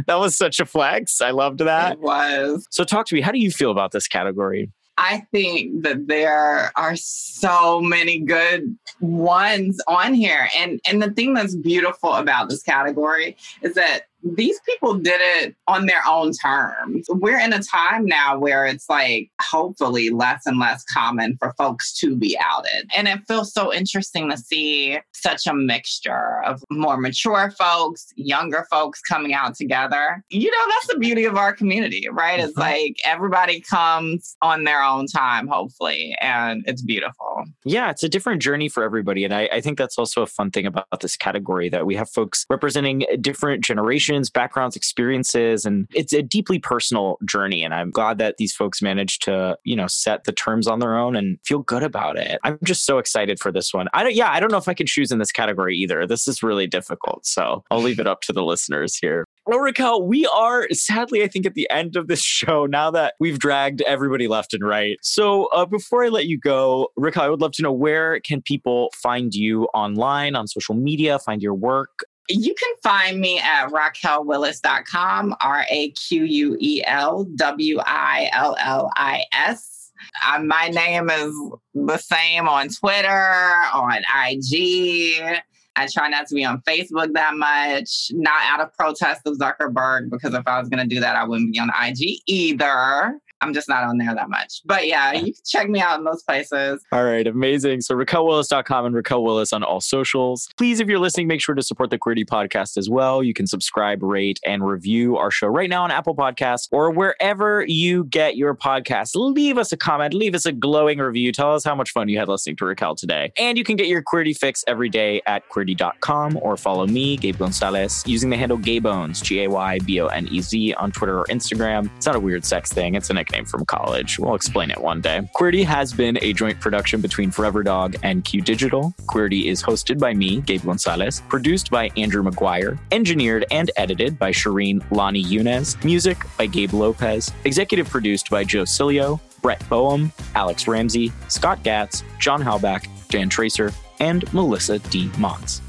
that 0.06 0.18
was 0.18 0.36
such 0.36 0.60
a 0.60 0.66
flex. 0.66 1.20
I 1.20 1.30
loved 1.30 1.60
that. 1.60 1.92
It 1.92 2.00
was. 2.00 2.66
So 2.70 2.84
talk 2.84 3.06
to 3.06 3.14
me. 3.14 3.20
How 3.20 3.32
do 3.32 3.38
you 3.38 3.50
feel 3.50 3.70
about 3.70 3.92
this 3.92 4.08
category? 4.08 4.70
I 5.00 5.26
think 5.32 5.82
that 5.82 6.08
there 6.08 6.72
are 6.76 6.94
so 6.94 7.80
many 7.80 8.18
good 8.18 8.76
ones 9.00 9.80
on 9.88 10.12
here. 10.12 10.50
And 10.54 10.78
and 10.86 11.00
the 11.00 11.10
thing 11.10 11.32
that's 11.32 11.56
beautiful 11.56 12.12
about 12.12 12.50
this 12.50 12.62
category 12.62 13.36
is 13.62 13.74
that 13.74 14.02
these 14.22 14.60
people 14.66 14.94
did 14.94 15.20
it 15.20 15.54
on 15.66 15.86
their 15.86 16.02
own 16.06 16.32
terms. 16.32 17.06
We're 17.08 17.38
in 17.38 17.52
a 17.52 17.62
time 17.62 18.04
now 18.04 18.38
where 18.38 18.66
it's 18.66 18.88
like 18.88 19.30
hopefully 19.40 20.10
less 20.10 20.42
and 20.46 20.58
less 20.58 20.84
common 20.84 21.36
for 21.38 21.54
folks 21.56 21.92
to 22.00 22.14
be 22.16 22.38
outed. 22.40 22.88
And 22.96 23.08
it 23.08 23.20
feels 23.26 23.52
so 23.52 23.72
interesting 23.72 24.30
to 24.30 24.36
see 24.36 24.98
such 25.14 25.46
a 25.46 25.54
mixture 25.54 26.42
of 26.44 26.62
more 26.70 26.96
mature 26.96 27.50
folks, 27.58 28.06
younger 28.16 28.66
folks 28.70 29.00
coming 29.00 29.34
out 29.34 29.54
together. 29.54 30.22
You 30.30 30.50
know, 30.50 30.64
that's 30.68 30.94
the 30.94 30.98
beauty 30.98 31.24
of 31.24 31.36
our 31.36 31.52
community, 31.52 32.06
right? 32.10 32.40
It's 32.40 32.54
Mhm. 32.54 32.60
like 32.60 32.96
everybody 33.04 33.60
comes 33.60 34.36
on 34.42 34.64
their 34.64 34.82
own 34.82 35.06
time, 35.06 35.46
hopefully, 35.48 36.16
and 36.20 36.62
it's 36.66 36.82
beautiful. 36.82 37.44
Yeah, 37.64 37.90
it's 37.90 38.02
a 38.02 38.08
different 38.08 38.42
journey 38.42 38.68
for 38.68 38.82
everybody. 38.82 39.24
And 39.24 39.34
I, 39.34 39.48
I 39.52 39.60
think 39.60 39.78
that's 39.78 39.98
also 39.98 40.22
a 40.22 40.26
fun 40.26 40.50
thing 40.50 40.66
about 40.66 40.86
this 41.00 41.16
category 41.16 41.68
that 41.70 41.86
we 41.86 41.94
have 41.96 42.10
folks 42.10 42.44
representing 42.50 43.04
different 43.20 43.62
generations, 43.64 44.09
backgrounds, 44.30 44.76
experiences, 44.76 45.64
and 45.64 45.86
it's 45.94 46.12
a 46.12 46.22
deeply 46.22 46.58
personal 46.58 47.18
journey. 47.24 47.62
And 47.62 47.74
I'm 47.74 47.90
glad 47.90 48.18
that 48.18 48.36
these 48.38 48.52
folks 48.52 48.82
managed 48.82 49.22
to, 49.24 49.56
you 49.64 49.76
know, 49.76 49.86
set 49.86 50.24
the 50.24 50.32
terms 50.32 50.66
on 50.66 50.80
their 50.80 50.96
own 50.96 51.16
and 51.16 51.38
feel 51.44 51.60
good 51.60 51.82
about 51.82 52.18
it. 52.18 52.38
I'm 52.44 52.58
just 52.64 52.84
so 52.84 52.98
excited 52.98 53.38
for 53.38 53.52
this 53.52 53.72
one. 53.72 53.88
I 53.94 54.02
don't, 54.02 54.14
yeah, 54.14 54.30
I 54.30 54.40
don't 54.40 54.50
know 54.50 54.58
if 54.58 54.68
I 54.68 54.74
can 54.74 54.86
choose 54.86 55.12
in 55.12 55.18
this 55.18 55.32
category 55.32 55.76
either. 55.76 56.06
This 56.06 56.26
is 56.26 56.42
really 56.42 56.66
difficult. 56.66 57.26
So 57.26 57.64
I'll 57.70 57.80
leave 57.80 58.00
it 58.00 58.06
up 58.06 58.22
to 58.22 58.32
the 58.32 58.42
listeners 58.42 58.96
here. 58.96 59.24
Well, 59.46 59.58
Raquel, 59.58 60.06
we 60.06 60.26
are 60.26 60.68
sadly, 60.70 61.22
I 61.22 61.26
think, 61.26 61.46
at 61.46 61.54
the 61.54 61.68
end 61.70 61.96
of 61.96 62.06
this 62.06 62.22
show 62.22 62.66
now 62.66 62.90
that 62.92 63.14
we've 63.18 63.38
dragged 63.38 63.80
everybody 63.82 64.28
left 64.28 64.54
and 64.54 64.62
right. 64.62 64.96
So, 65.02 65.46
uh, 65.46 65.64
before 65.64 66.04
I 66.04 66.08
let 66.08 66.26
you 66.26 66.38
go, 66.38 66.88
Raquel, 66.96 67.24
I 67.24 67.28
would 67.28 67.40
love 67.40 67.52
to 67.52 67.62
know 67.62 67.72
where 67.72 68.20
can 68.20 68.42
people 68.42 68.90
find 68.94 69.34
you 69.34 69.64
online, 69.74 70.36
on 70.36 70.46
social 70.46 70.74
media, 70.74 71.18
find 71.18 71.42
your 71.42 71.54
work? 71.54 72.04
You 72.30 72.54
can 72.54 72.74
find 72.82 73.20
me 73.20 73.40
at 73.40 73.70
raquelwillis.com, 73.70 75.36
R 75.40 75.66
A 75.68 75.90
Q 75.90 76.24
U 76.24 76.56
E 76.60 76.82
L 76.86 77.24
W 77.34 77.78
I 77.84 78.30
L 78.32 78.56
L 78.60 78.90
I 78.94 79.24
S. 79.32 79.90
Uh, 80.26 80.40
my 80.40 80.68
name 80.68 81.10
is 81.10 81.34
the 81.74 81.98
same 81.98 82.48
on 82.48 82.68
Twitter, 82.68 83.52
on 83.74 83.98
IG. 84.28 85.42
I 85.76 85.86
try 85.86 86.08
not 86.08 86.26
to 86.28 86.34
be 86.34 86.44
on 86.44 86.62
Facebook 86.62 87.12
that 87.14 87.34
much, 87.34 88.10
not 88.12 88.42
out 88.44 88.60
of 88.60 88.72
protest 88.76 89.22
of 89.26 89.38
Zuckerberg, 89.38 90.10
because 90.10 90.34
if 90.34 90.46
I 90.46 90.58
was 90.58 90.68
going 90.68 90.88
to 90.88 90.94
do 90.94 91.00
that, 91.00 91.16
I 91.16 91.24
wouldn't 91.24 91.52
be 91.52 91.58
on 91.58 91.70
IG 91.82 92.20
either. 92.26 93.18
I'm 93.40 93.54
just 93.54 93.68
not 93.68 93.84
on 93.84 93.98
there 93.98 94.14
that 94.14 94.28
much. 94.28 94.60
But 94.64 94.86
yeah, 94.86 95.12
you 95.12 95.32
can 95.32 95.42
check 95.46 95.68
me 95.68 95.80
out 95.80 95.98
in 95.98 96.04
those 96.04 96.22
places. 96.22 96.84
All 96.92 97.04
right, 97.04 97.26
amazing. 97.26 97.80
So 97.80 97.94
RaquelWillis.com 97.94 98.86
and 98.86 98.94
Raquel 98.94 99.22
Willis 99.22 99.52
on 99.52 99.62
all 99.62 99.80
socials. 99.80 100.48
Please, 100.56 100.80
if 100.80 100.88
you're 100.88 100.98
listening, 100.98 101.26
make 101.26 101.40
sure 101.40 101.54
to 101.54 101.62
support 101.62 101.90
the 101.90 101.98
Queerty 101.98 102.24
podcast 102.24 102.76
as 102.76 102.90
well. 102.90 103.22
You 103.22 103.32
can 103.32 103.46
subscribe, 103.46 104.02
rate, 104.02 104.40
and 104.44 104.66
review 104.66 105.16
our 105.16 105.30
show 105.30 105.46
right 105.46 105.70
now 105.70 105.84
on 105.84 105.90
Apple 105.90 106.14
Podcasts 106.14 106.68
or 106.70 106.90
wherever 106.90 107.64
you 107.66 108.04
get 108.04 108.36
your 108.36 108.54
podcasts. 108.54 109.12
Leave 109.14 109.58
us 109.58 109.72
a 109.72 109.76
comment, 109.76 110.14
leave 110.14 110.34
us 110.34 110.46
a 110.46 110.52
glowing 110.52 110.98
review. 110.98 111.32
Tell 111.32 111.54
us 111.54 111.64
how 111.64 111.74
much 111.74 111.90
fun 111.90 112.08
you 112.08 112.18
had 112.18 112.28
listening 112.28 112.56
to 112.56 112.64
Raquel 112.64 112.94
today. 112.94 113.32
And 113.38 113.56
you 113.56 113.64
can 113.64 113.76
get 113.76 113.86
your 113.86 114.02
Queerty 114.02 114.36
fix 114.36 114.64
every 114.66 114.88
day 114.88 115.22
at 115.26 115.48
queerty.com 115.48 116.38
or 116.42 116.56
follow 116.56 116.86
me, 116.86 117.16
Gabe 117.16 117.38
Gonzalez, 117.38 118.02
using 118.06 118.30
the 118.30 118.36
handle 118.36 118.58
Gaybones, 118.58 119.22
G 119.22 119.44
A 119.44 119.50
Y 119.50 119.78
B 119.80 120.00
O 120.00 120.06
N 120.08 120.28
E 120.28 120.40
Z, 120.40 120.74
on 120.74 120.92
Twitter 120.92 121.18
or 121.18 121.24
Instagram. 121.26 121.90
It's 121.96 122.06
not 122.06 122.16
a 122.16 122.20
weird 122.20 122.44
sex 122.44 122.72
thing, 122.72 122.94
it's 122.94 123.10
a 123.10 123.14
nickname 123.30 123.44
from 123.44 123.64
college. 123.64 124.18
We'll 124.18 124.34
explain 124.34 124.70
it 124.70 124.80
one 124.80 125.00
day. 125.00 125.28
Queerty 125.36 125.64
has 125.64 125.92
been 125.92 126.18
a 126.20 126.32
joint 126.32 126.60
production 126.60 127.00
between 127.00 127.30
Forever 127.30 127.62
Dog 127.62 127.96
and 128.02 128.24
Q 128.24 128.40
Digital. 128.42 128.92
Queerty 129.02 129.46
is 129.46 129.62
hosted 129.62 129.98
by 129.98 130.14
me, 130.14 130.40
Gabe 130.40 130.64
Gonzalez, 130.64 131.22
produced 131.28 131.70
by 131.70 131.90
Andrew 131.96 132.22
McGuire, 132.22 132.78
engineered 132.90 133.44
and 133.50 133.70
edited 133.76 134.18
by 134.18 134.32
Shireen 134.32 134.82
Lani 134.90 135.20
Yunez, 135.20 135.82
music 135.84 136.18
by 136.36 136.46
Gabe 136.46 136.72
Lopez, 136.72 137.32
executive 137.44 137.88
produced 137.88 138.30
by 138.30 138.44
Joe 138.44 138.64
Cilio, 138.64 139.20
Brett 139.42 139.62
Boehm, 139.68 140.12
Alex 140.34 140.66
Ramsey, 140.66 141.12
Scott 141.28 141.62
Gatz, 141.62 142.02
John 142.18 142.42
Halbach, 142.42 142.86
Dan 143.08 143.28
Tracer, 143.28 143.72
and 144.00 144.30
Melissa 144.32 144.78
D. 144.78 145.10
Mons. 145.18 145.62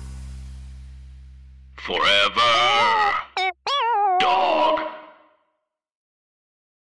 Forever. 1.76 2.82